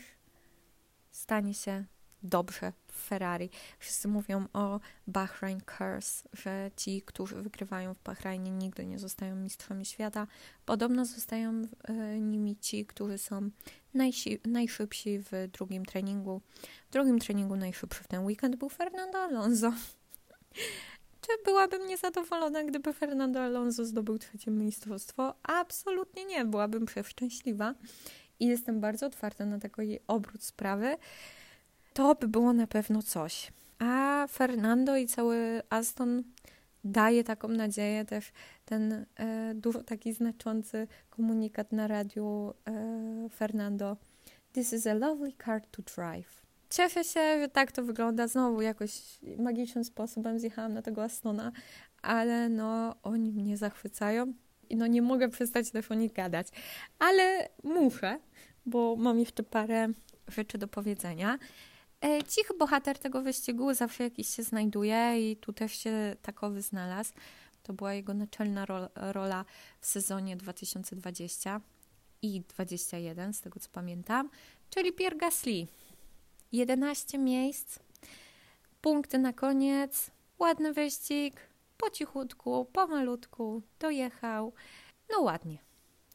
stanie 1.16 1.55
się 1.55 1.85
dobrze 2.22 2.72
w 2.88 3.09
Ferrari. 3.09 3.50
Wszyscy 3.79 4.09
mówią 4.09 4.46
o 4.53 4.81
Bahrain 5.07 5.61
Curse, 5.61 6.29
że 6.33 6.70
ci, 6.77 7.03
którzy 7.03 7.42
wygrywają 7.42 7.94
w 7.94 8.03
Bahrajnie, 8.03 8.50
nigdy 8.50 8.87
nie 8.87 8.98
zostają 8.98 9.37
mistrzami 9.37 9.85
świata. 9.85 10.27
Podobno 10.66 11.05
zostają 11.05 11.62
e, 11.85 12.20
nimi 12.20 12.57
ci, 12.57 12.87
którzy 12.87 13.18
są 13.18 13.50
najsi, 13.94 14.40
najszybsi 14.44 15.18
w 15.18 15.48
drugim 15.53 15.85
treningu. 15.85 16.40
W 16.90 16.92
drugim 16.92 17.18
treningu 17.18 17.57
najszybszy 17.57 18.05
w 18.05 18.09
ten 18.09 18.24
weekend 18.24 18.57
był 18.57 18.68
Fernando 18.68 19.18
Alonso. 19.18 19.72
Czy 21.20 21.44
byłabym 21.44 21.87
niezadowolona, 21.87 22.64
gdyby 22.64 22.92
Fernando 22.92 23.40
Alonso 23.40 23.85
zdobył 23.85 24.18
trzecie 24.18 24.50
mistrzostwo? 24.50 25.35
Absolutnie 25.42 26.24
nie, 26.24 26.44
byłabym 26.44 26.87
przeszczęśliwa 26.87 27.74
i 28.40 28.47
jestem 28.47 28.81
bardzo 28.81 29.07
otwarta 29.07 29.47
na 29.47 29.59
taki 29.59 29.99
obrót 30.07 30.42
sprawy 30.42 30.97
to 31.94 32.14
by 32.14 32.29
było 32.29 32.53
na 32.53 32.66
pewno 32.66 33.03
coś. 33.03 33.53
A 33.79 34.27
Fernando 34.31 34.97
i 34.97 35.07
cały 35.07 35.62
Aston 35.70 36.23
daje 36.85 37.25
taką 37.25 37.49
nadzieję, 37.49 38.05
też 38.05 38.33
ten 38.64 38.92
e, 38.92 39.55
dużo 39.55 39.83
taki 39.83 40.12
znaczący 40.12 40.87
komunikat 41.11 41.73
na 41.73 41.87
radiu 41.87 42.55
e, 42.66 43.29
Fernando. 43.31 43.97
This 44.53 44.73
is 44.73 44.87
a 44.87 44.94
lovely 44.94 45.33
car 45.44 45.62
to 45.66 45.83
drive. 45.83 46.44
Cieszę 46.70 47.05
się, 47.05 47.20
że 47.40 47.49
tak 47.49 47.73
to 47.73 47.83
wygląda. 47.83 48.29
Znowu 48.29 48.62
jakoś 48.62 49.18
magicznym 49.38 49.85
sposobem 49.85 50.38
zjechałam 50.38 50.75
na 50.75 50.83
tego 50.83 51.05
Astona, 51.05 51.53
ale 52.03 52.49
no 52.49 52.94
oni 53.03 53.33
mnie 53.33 53.57
zachwycają 53.57 54.33
no 54.70 54.87
nie 54.87 55.03
mogę 55.03 55.29
przestać 55.29 55.70
też 55.70 55.87
gadać. 56.14 56.48
Ale 56.98 57.48
muszę, 57.62 58.18
bo 58.66 58.96
mam 58.96 59.18
jeszcze 59.18 59.42
parę 59.42 59.88
rzeczy 60.29 60.59
do 60.59 60.68
powiedzenia. 60.68 61.38
E, 62.00 62.22
cichy 62.22 62.55
bohater 62.59 62.98
tego 62.98 63.22
wyścigu 63.22 63.74
zawsze 63.74 64.05
jakiś 64.05 64.29
się 64.29 64.42
znajduje 64.42 65.31
i 65.31 65.37
tu 65.37 65.53
też 65.53 65.72
się 65.72 66.16
takowy 66.22 66.62
znalazł. 66.62 67.12
To 67.62 67.72
była 67.72 67.94
jego 67.94 68.14
naczelna 68.14 68.66
rola 68.94 69.44
w 69.81 69.87
sezonie 69.87 70.37
2020 70.37 71.61
i 72.22 72.40
21, 72.40 73.33
z 73.35 73.40
tego 73.40 73.61
co 73.61 73.68
pamiętam, 73.72 74.31
czyli 74.70 74.92
Pierre 74.92 75.16
Gasly. 75.16 75.66
11 76.53 77.18
miejsc, 77.18 77.79
punkty 78.81 79.18
na 79.18 79.33
koniec, 79.33 80.11
ładny 80.38 80.72
wyścig, 80.72 81.40
po 81.85 81.90
cichutku, 81.90 82.64
pomalutku, 82.73 83.62
dojechał. 83.79 84.53
No 85.11 85.20
ładnie 85.20 85.59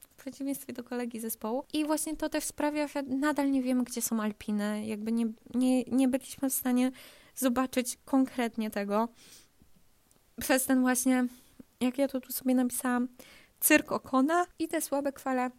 w 0.01 0.15
przeciwieństwie 0.15 0.73
do 0.73 0.83
kolegi 0.83 1.19
zespołu. 1.19 1.63
I 1.73 1.85
właśnie 1.85 2.15
to 2.15 2.29
też 2.29 2.43
sprawia, 2.43 2.87
że 2.87 3.03
nadal 3.03 3.51
nie 3.51 3.61
wiemy, 3.61 3.83
gdzie 3.83 4.01
są 4.01 4.21
Alpiny. 4.21 4.85
Jakby 4.85 5.11
nie, 5.11 5.25
nie, 5.53 5.83
nie 5.83 6.07
byliśmy 6.07 6.49
w 6.49 6.53
stanie 6.53 6.91
zobaczyć 7.35 7.97
konkretnie 8.05 8.69
tego. 8.69 9.07
Przez 10.39 10.65
ten 10.65 10.81
właśnie, 10.81 11.27
jak 11.81 11.97
ja 11.97 12.07
to 12.07 12.21
tu 12.21 12.33
sobie 12.33 12.55
napisałam, 12.55 13.07
cyrk 13.59 13.91
Okona 13.91 14.45
i 14.59 14.67
te 14.67 14.81
słabe 14.81 15.13
kwale 15.13 15.51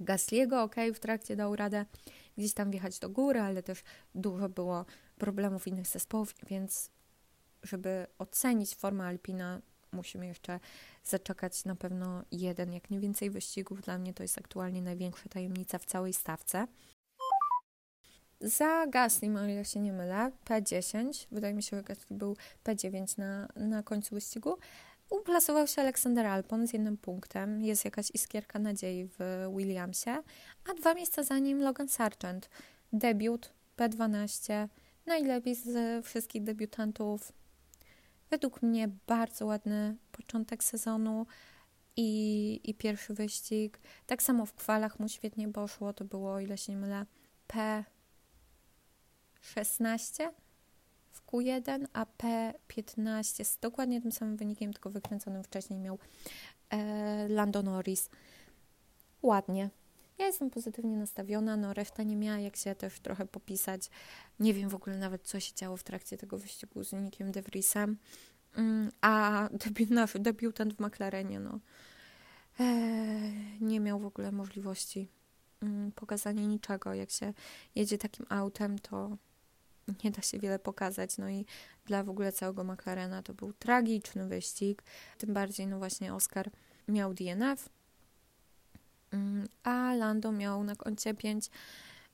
Gasliego, 0.00 0.62
ok, 0.62 0.76
w 0.94 0.98
trakcie 0.98 1.36
dał 1.36 1.56
radę 1.56 1.86
gdzieś 2.38 2.54
tam 2.54 2.70
wjechać 2.70 2.98
do 2.98 3.10
góry, 3.10 3.40
ale 3.40 3.62
też 3.62 3.82
dużo 4.14 4.48
było 4.48 4.84
problemów 5.18 5.66
innych 5.68 5.86
zespołów, 5.86 6.34
więc 6.50 6.90
żeby 7.62 8.06
ocenić 8.18 8.74
formę 8.74 9.04
Alpina, 9.04 9.60
musimy 9.92 10.26
jeszcze 10.26 10.60
zaczekać 11.04 11.64
na 11.64 11.76
pewno 11.76 12.22
jeden, 12.32 12.72
jak 12.72 12.90
nie 12.90 13.00
więcej 13.00 13.30
wyścigów. 13.30 13.80
Dla 13.80 13.98
mnie 13.98 14.14
to 14.14 14.22
jest 14.22 14.38
aktualnie 14.38 14.82
największa 14.82 15.28
tajemnica 15.28 15.78
w 15.78 15.84
całej 15.84 16.12
stawce. 16.12 16.66
Za 18.40 18.86
Gasly, 18.86 19.40
o 19.40 19.44
ile 19.44 19.64
się 19.64 19.80
nie 19.80 19.92
mylę, 19.92 20.32
P10, 20.44 21.26
wydaje 21.32 21.54
mi 21.54 21.62
się, 21.62 21.76
że 21.76 21.82
Gasly 21.82 22.16
był 22.16 22.36
P9 22.64 23.18
na, 23.18 23.48
na 23.56 23.82
końcu 23.82 24.14
wyścigu, 24.14 24.58
uplasował 25.10 25.66
się 25.66 25.82
Aleksander 25.82 26.26
Alpon 26.26 26.66
z 26.66 26.72
jednym 26.72 26.96
punktem. 26.96 27.62
Jest 27.62 27.84
jakaś 27.84 28.10
iskierka 28.14 28.58
nadziei 28.58 29.08
w 29.18 29.46
Williamsie, 29.56 30.22
a 30.70 30.74
dwa 30.74 30.94
miejsca 30.94 31.22
za 31.22 31.38
nim 31.38 31.62
Logan 31.62 31.88
Sargent. 31.88 32.48
Debiut 32.92 33.52
P12, 33.76 34.68
najlepiej 35.06 35.54
z 35.54 36.06
wszystkich 36.06 36.42
debiutantów 36.42 37.32
Według 38.32 38.62
mnie 38.62 38.88
bardzo 39.06 39.46
ładny 39.46 39.96
początek 40.12 40.64
sezonu 40.64 41.26
i, 41.96 42.60
i 42.64 42.74
pierwszy 42.74 43.14
wyścig. 43.14 43.80
Tak 44.06 44.22
samo 44.22 44.46
w 44.46 44.52
kwalach 44.52 45.00
mu 45.00 45.08
świetnie 45.08 45.48
poszło. 45.48 45.92
To 45.92 46.04
było, 46.04 46.40
ile 46.40 46.58
się 46.58 46.72
nie 46.72 46.78
mylę, 46.78 47.06
P16 49.44 50.28
w 51.10 51.26
Q1, 51.26 51.86
a 51.92 52.06
P15 52.18 53.44
z 53.44 53.58
dokładnie 53.58 54.02
tym 54.02 54.12
samym 54.12 54.36
wynikiem, 54.36 54.72
tylko 54.72 54.90
wykręconym 54.90 55.44
wcześniej 55.44 55.78
miał 55.78 55.98
e, 56.70 57.28
Lando 57.28 57.62
Norris. 57.62 58.10
ładnie. 59.22 59.70
Ja 60.18 60.26
jestem 60.26 60.50
pozytywnie 60.50 60.96
nastawiona, 60.96 61.56
no 61.56 61.74
reszta 61.74 62.02
nie 62.02 62.16
miała 62.16 62.38
jak 62.38 62.56
się 62.56 62.74
też 62.74 63.00
trochę 63.00 63.26
popisać. 63.26 63.90
Nie 64.40 64.54
wiem 64.54 64.68
w 64.68 64.74
ogóle 64.74 64.96
nawet, 64.96 65.22
co 65.22 65.40
się 65.40 65.54
działo 65.54 65.76
w 65.76 65.82
trakcie 65.82 66.16
tego 66.16 66.38
wyścigu 66.38 66.84
z 66.84 66.92
Nickiem 66.92 67.32
De 67.32 67.42
Vriesem. 67.42 67.96
Mm, 68.56 68.90
a 69.00 69.48
debi 69.52 69.86
nasz 69.86 70.12
debiutant 70.18 70.74
w 70.74 70.80
McLarenie, 70.80 71.40
no, 71.40 71.60
nie 73.60 73.80
miał 73.80 74.00
w 74.00 74.06
ogóle 74.06 74.32
możliwości 74.32 75.08
mm, 75.62 75.92
pokazania 75.92 76.42
niczego. 76.42 76.94
Jak 76.94 77.10
się 77.10 77.32
jedzie 77.74 77.98
takim 77.98 78.26
autem, 78.28 78.78
to 78.78 79.16
nie 80.04 80.10
da 80.10 80.22
się 80.22 80.38
wiele 80.38 80.58
pokazać. 80.58 81.18
No 81.18 81.30
i 81.30 81.46
dla 81.84 82.04
w 82.04 82.10
ogóle 82.10 82.32
całego 82.32 82.64
McLarena 82.64 83.22
to 83.22 83.34
był 83.34 83.52
tragiczny 83.52 84.28
wyścig. 84.28 84.82
Tym 85.18 85.34
bardziej, 85.34 85.66
no 85.66 85.78
właśnie, 85.78 86.14
Oscar 86.14 86.50
miał 86.88 87.14
DNF, 87.14 87.68
a 89.62 89.94
Lando 89.94 90.32
miał 90.32 90.64
na 90.64 90.76
koncie 90.76 91.14
5 91.14 91.50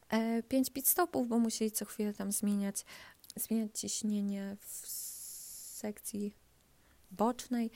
e, 0.08 0.42
pięć 0.42 0.70
pit 0.70 0.88
stopów, 0.88 1.28
bo 1.28 1.38
musieli 1.38 1.70
co 1.70 1.84
chwilę 1.84 2.14
tam 2.14 2.32
zmieniać, 2.32 2.84
zmieniać 3.36 3.80
ciśnienie 3.80 4.56
w 4.60 4.86
sekcji 5.78 6.34
bocznej. 7.10 7.70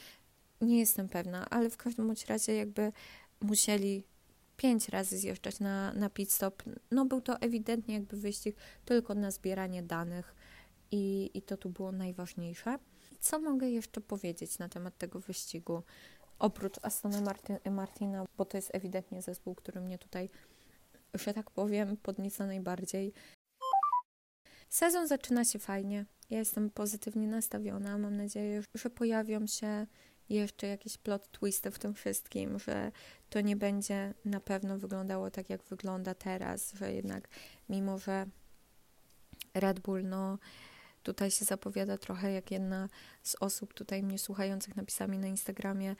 Nie 0.61 0.79
jestem 0.79 1.09
pewna, 1.09 1.51
ale 1.51 1.71
w 1.71 1.77
każdym 1.77 2.07
bądź 2.07 2.27
razie 2.27 2.55
jakby 2.55 2.93
musieli 3.41 4.05
pięć 4.57 4.89
razy 4.89 5.19
zjeżdżać 5.19 5.61
na, 5.61 5.93
na 5.93 6.11
pit 6.11 6.33
stop. 6.33 6.63
No 6.91 7.05
był 7.05 7.21
to 7.21 7.41
ewidentnie 7.41 7.95
jakby 7.95 8.17
wyścig 8.17 8.57
tylko 8.85 9.15
na 9.15 9.31
zbieranie 9.31 9.83
danych 9.83 10.35
i, 10.91 11.31
i 11.35 11.43
to 11.43 11.57
tu 11.57 11.71
było 11.71 11.93
najważniejsze. 11.93 12.79
Co 13.21 13.41
mogę 13.41 13.71
jeszcze 13.71 14.01
powiedzieć 14.01 14.59
na 14.59 14.69
temat 14.69 14.99
tego 14.99 15.21
wyścigu? 15.21 15.83
Oprócz 16.43 16.79
Astona 16.83 17.21
Martin, 17.21 17.59
Martina, 17.71 18.27
bo 18.37 18.45
to 18.45 18.57
jest 18.57 18.75
ewidentnie 18.75 19.23
zespół, 19.23 19.55
który 19.55 19.81
mnie 19.81 19.99
tutaj, 19.99 20.31
że 21.15 21.35
tak 21.35 21.51
powiem, 21.51 21.97
podnieca 21.97 22.47
najbardziej. 22.47 23.13
Sezon 24.69 25.09
zaczyna 25.09 25.45
się 25.45 25.59
fajnie. 25.59 26.07
Ja 26.31 26.39
jestem 26.39 26.71
pozytywnie 26.71 27.29
nastawiona. 27.29 27.99
Mam 27.99 28.17
nadzieję, 28.17 28.63
że 28.75 28.91
pojawią 28.91 29.47
się 29.47 29.87
jeszcze 30.29 30.67
jakieś 30.67 30.99
plot 30.99 31.31
twisty 31.31 31.71
w 31.71 31.79
tym 31.79 31.95
wszystkim, 31.95 32.59
że 32.59 32.93
to 33.31 33.41
nie 33.41 33.57
będzie 33.57 34.15
na 34.25 34.41
pewno 34.41 34.79
wyglądało 34.79 35.31
tak, 35.31 35.51
jak 35.51 35.63
wygląda 35.63 36.15
teraz, 36.15 36.73
że 36.73 36.93
jednak 36.93 37.29
mimo, 37.69 37.99
że 37.99 38.27
Red 39.55 39.81
Bull, 39.81 40.05
no 40.05 40.39
tutaj 41.03 41.31
się 41.31 41.45
zapowiada 41.45 41.99
trochę 41.99 42.33
jak 42.33 42.51
jedna 42.51 42.89
z 43.23 43.37
osób 43.41 43.75
tutaj 43.75 44.03
mnie 44.03 44.19
słuchających 44.19 44.77
napisała 44.77 45.09
mi 45.09 45.19
na 45.19 45.27
Instagramie, 45.27 45.97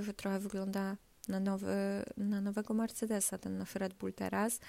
że 0.00 0.14
trochę 0.14 0.38
wygląda 0.38 0.96
na, 1.28 1.40
nowy, 1.40 2.04
na 2.16 2.40
nowego 2.40 2.74
Mercedesa, 2.74 3.38
ten 3.38 3.58
nasz 3.58 3.74
Red 3.74 3.94
Bull 3.94 4.12
teraz. 4.12 4.60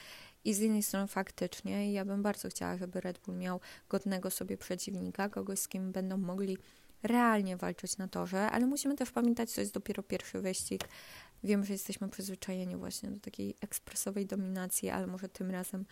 I 0.46 0.54
z 0.54 0.60
jednej 0.60 0.84
strony 0.84 1.08
faktycznie, 1.08 1.94
ja 1.94 2.06
bym 2.06 2.24
bardzo 2.24 2.50
chciała, 2.50 2.78
żeby 2.78 3.02
Red 3.02 3.20
Bull 3.20 3.36
miał 3.36 3.60
godnego 3.90 4.32
sobie 4.32 4.58
przeciwnika, 4.58 5.30
kogoś 5.30 5.60
z 5.60 5.68
kim 5.68 5.92
będą 5.92 6.18
mogli 6.18 6.58
realnie 7.04 7.58
walczyć 7.58 7.98
na 7.98 8.08
torze, 8.08 8.52
ale 8.52 8.66
musimy 8.66 8.96
też 8.96 9.12
pamiętać, 9.12 9.54
to 9.54 9.62
jest 9.62 9.74
dopiero 9.74 10.04
pierwszy 10.04 10.42
wyścig. 10.42 10.82
Wiem, 11.44 11.66
że 11.66 11.74
jesteśmy 11.74 12.10
przyzwyczajeni 12.10 12.76
właśnie 12.76 13.12
do 13.12 13.20
takiej 13.20 13.56
ekspresowej 13.62 14.26
dominacji, 14.26 14.90
ale 14.90 15.08
może 15.08 15.30
tym 15.30 15.52
razem 15.52 15.86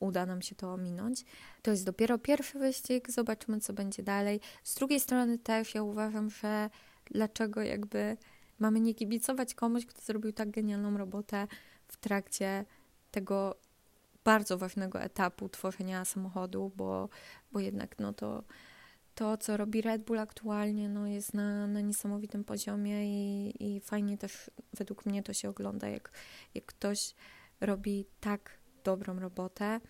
uda 0.00 0.26
nam 0.26 0.42
się 0.42 0.54
to 0.54 0.72
ominąć. 0.72 1.24
To 1.62 1.70
jest 1.70 1.84
dopiero 1.84 2.18
pierwszy 2.18 2.58
wyścig, 2.58 3.10
zobaczymy, 3.10 3.60
co 3.60 3.72
będzie 3.72 4.02
dalej. 4.02 4.40
Z 4.64 4.74
drugiej 4.74 5.00
strony 5.00 5.38
też 5.38 5.74
ja 5.74 5.82
uważam, 5.82 6.30
że 6.30 6.70
dlaczego 7.10 7.62
jakby 7.62 8.16
mamy 8.62 8.80
nie 8.80 8.94
kibicować 8.94 9.54
komuś, 9.54 9.86
kto 9.86 10.02
zrobił 10.02 10.32
tak 10.32 10.50
genialną 10.50 10.98
robotę 10.98 11.46
w 11.88 11.96
trakcie 11.96 12.64
tego 13.10 13.56
bardzo 14.24 14.58
ważnego 14.58 15.00
etapu 15.00 15.48
tworzenia 15.48 16.04
samochodu, 16.04 16.72
bo, 16.76 17.08
bo 17.52 17.60
jednak 17.60 17.98
no 17.98 18.12
to 18.12 18.44
to, 19.14 19.36
co 19.36 19.56
robi 19.56 19.82
Red 19.82 20.04
Bull 20.04 20.18
aktualnie, 20.18 20.88
no, 20.88 21.06
jest 21.06 21.34
na, 21.34 21.66
na 21.66 21.80
niesamowitym 21.80 22.44
poziomie 22.44 23.06
i, 23.06 23.54
i 23.60 23.80
fajnie 23.80 24.18
też 24.18 24.50
według 24.74 25.06
mnie 25.06 25.22
to 25.22 25.32
się 25.32 25.48
ogląda, 25.48 25.88
jak, 25.88 26.12
jak 26.54 26.64
ktoś 26.64 27.14
robi 27.60 28.06
tak 28.20 28.58
dobrą 28.84 29.20
robotę. 29.20 29.80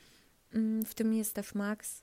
Mm, 0.54 0.84
w 0.84 0.94
tym 0.94 1.14
jest 1.14 1.34
też 1.34 1.54
Max. 1.54 2.02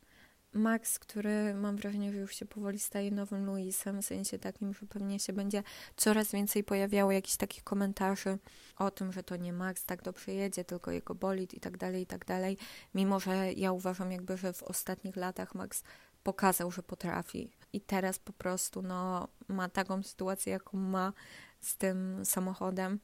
Max, 0.54 1.00
który 1.00 1.54
mam 1.54 1.76
wrażenie, 1.76 2.12
że 2.12 2.18
już 2.18 2.36
się 2.36 2.46
powoli 2.46 2.80
staje 2.80 3.12
nowym 3.12 3.46
Luisem, 3.46 4.02
w 4.02 4.06
sensie 4.06 4.40
takim, 4.40 4.74
że 4.74 4.86
pewnie 4.86 5.20
się 5.20 5.34
będzie 5.34 5.64
coraz 5.96 6.32
więcej 6.32 6.64
pojawiało 6.64 7.12
jakichś 7.12 7.38
takich 7.38 7.64
komentarzy 7.64 8.38
o 8.78 8.92
tym, 8.92 9.12
że 9.12 9.24
to 9.24 9.36
nie 9.36 9.54
Max 9.54 9.86
tak 9.86 10.02
dobrze 10.02 10.32
jedzie, 10.32 10.64
tylko 10.64 10.92
jego 10.92 11.16
bolid 11.16 11.54
i 11.54 11.60
tak 11.60 11.78
dalej, 11.78 12.04
i 12.04 12.06
tak 12.06 12.26
dalej. 12.26 12.58
Mimo, 12.96 13.20
że 13.20 13.54
ja 13.54 13.72
uważam 13.72 14.12
jakby, 14.12 14.38
że 14.38 14.54
w 14.54 14.64
ostatnich 14.64 15.16
latach 15.16 15.56
Max 15.56 15.84
pokazał, 16.24 16.72
że 16.72 16.84
potrafi. 16.84 17.50
I 17.74 17.82
teraz 17.82 18.20
po 18.20 18.34
prostu 18.34 18.82
no, 18.82 19.28
ma 19.48 19.70
taką 19.70 20.04
sytuację, 20.04 20.54
jaką 20.54 20.78
ma 20.78 21.14
z 21.62 21.78
tym 21.78 22.26
samochodem, 22.26 23.00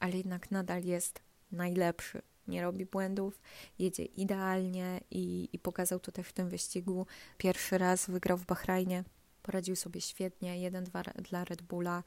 ale 0.00 0.16
jednak 0.16 0.50
nadal 0.50 0.82
jest 0.84 1.22
najlepszy. 1.52 2.22
Nie 2.48 2.62
robi 2.62 2.86
błędów, 2.86 3.40
jedzie 3.78 4.04
idealnie 4.04 5.00
i, 5.10 5.48
i 5.52 5.58
pokazał 5.58 6.00
to 6.00 6.12
też 6.12 6.26
w 6.26 6.32
tym 6.32 6.48
wyścigu. 6.48 7.06
Pierwszy 7.38 7.78
raz 7.78 8.10
wygrał 8.10 8.38
w 8.38 8.46
Bahrajnie, 8.46 9.04
poradził 9.42 9.76
sobie 9.76 10.00
świetnie, 10.00 10.60
jeden, 10.60 10.84
dwa 10.84 11.02
dla 11.02 11.44
Red 11.44 11.62
Bulla. 11.62 12.02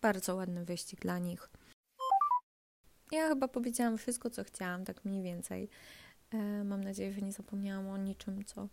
Bardzo 0.00 0.36
ładny 0.36 0.64
wyścig 0.64 1.00
dla 1.00 1.18
nich. 1.18 1.50
Ja 3.12 3.28
chyba 3.28 3.48
powiedziałam 3.48 3.98
wszystko, 3.98 4.30
co 4.30 4.44
chciałam, 4.44 4.84
tak 4.84 5.04
mniej 5.04 5.22
więcej. 5.22 5.68
E, 6.30 6.64
mam 6.64 6.84
nadzieję, 6.84 7.12
że 7.12 7.20
nie 7.20 7.32
zapomniałam 7.32 7.88
o 7.88 7.96
niczym, 7.96 8.44
co 8.44 8.68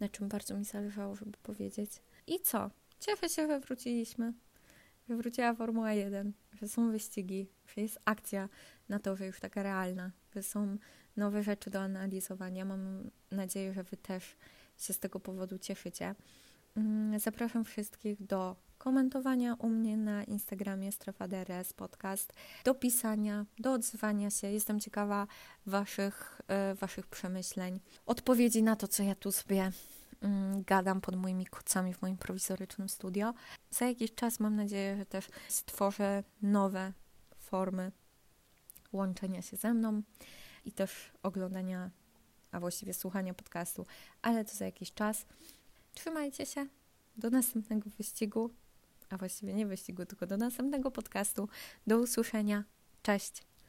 na 0.00 0.08
czym 0.08 0.28
bardzo 0.28 0.58
mi 0.58 0.64
zależało, 0.64 1.16
żeby 1.16 1.38
powiedzieć. 1.42 1.90
I 2.26 2.40
co? 2.40 2.70
Cieszę 3.00 3.28
się, 3.28 3.46
że 3.46 3.60
wróciliśmy. 3.60 4.32
Wróciła 5.08 5.54
Formuła 5.54 5.92
1, 5.92 6.32
że 6.52 6.68
są 6.68 6.90
wyścigi, 6.90 7.48
że 7.66 7.80
jest 7.80 7.98
akcja 8.04 8.48
na 8.88 8.98
to, 8.98 9.16
że 9.16 9.26
już 9.26 9.40
taka 9.40 9.62
realna, 9.62 10.10
że 10.34 10.42
są 10.42 10.76
nowe 11.16 11.42
rzeczy 11.42 11.70
do 11.70 11.80
analizowania. 11.80 12.64
Mam 12.64 13.10
nadzieję, 13.30 13.72
że 13.72 13.82
Wy 13.82 13.96
też 13.96 14.36
się 14.78 14.92
z 14.92 14.98
tego 14.98 15.20
powodu 15.20 15.58
cieszycie. 15.58 16.14
Mm, 16.76 17.18
zapraszam 17.18 17.64
wszystkich 17.64 18.26
do 18.26 18.56
komentowania 18.78 19.54
u 19.54 19.68
mnie 19.68 19.96
na 19.96 20.24
Instagramie 20.24 20.92
Strefa 20.92 21.28
DRS 21.28 21.72
Podcast, 21.72 22.32
do 22.64 22.74
pisania, 22.74 23.46
do 23.58 23.72
odzywania 23.72 24.30
się. 24.30 24.46
Jestem 24.46 24.80
ciekawa 24.80 25.26
Waszych, 25.66 26.40
e, 26.48 26.74
waszych 26.74 27.06
przemyśleń, 27.06 27.80
odpowiedzi 28.06 28.62
na 28.62 28.76
to, 28.76 28.88
co 28.88 29.02
ja 29.02 29.14
tu 29.14 29.32
sobie 29.32 29.70
gadam 30.66 31.00
pod 31.00 31.16
moimi 31.16 31.46
kocami 31.46 31.94
w 31.94 32.02
moim 32.02 32.16
prowizorycznym 32.16 32.88
studio. 32.88 33.34
Za 33.70 33.86
jakiś 33.86 34.14
czas 34.14 34.40
mam 34.40 34.56
nadzieję, 34.56 34.96
że 34.96 35.06
też 35.06 35.28
stworzę 35.48 36.24
nowe 36.42 36.92
formy 37.38 37.92
łączenia 38.92 39.42
się 39.42 39.56
ze 39.56 39.74
mną 39.74 40.02
i 40.64 40.72
też 40.72 41.12
oglądania, 41.22 41.90
a 42.52 42.60
właściwie 42.60 42.94
słuchania 42.94 43.34
podcastu, 43.34 43.86
ale 44.22 44.44
to 44.44 44.54
za 44.54 44.64
jakiś 44.64 44.92
czas. 44.92 45.26
Trzymajcie 45.94 46.46
się. 46.46 46.66
Do 47.16 47.30
następnego 47.30 47.90
wyścigu 47.90 48.50
a 49.10 49.16
właściwie 49.16 49.54
nie 49.54 49.66
wyścigu, 49.66 50.06
tylko 50.06 50.26
do 50.26 50.36
następnego 50.36 50.90
podcastu. 50.90 51.48
Do 51.86 51.98
usłyszenia. 51.98 52.64
Cześć. 53.02 53.42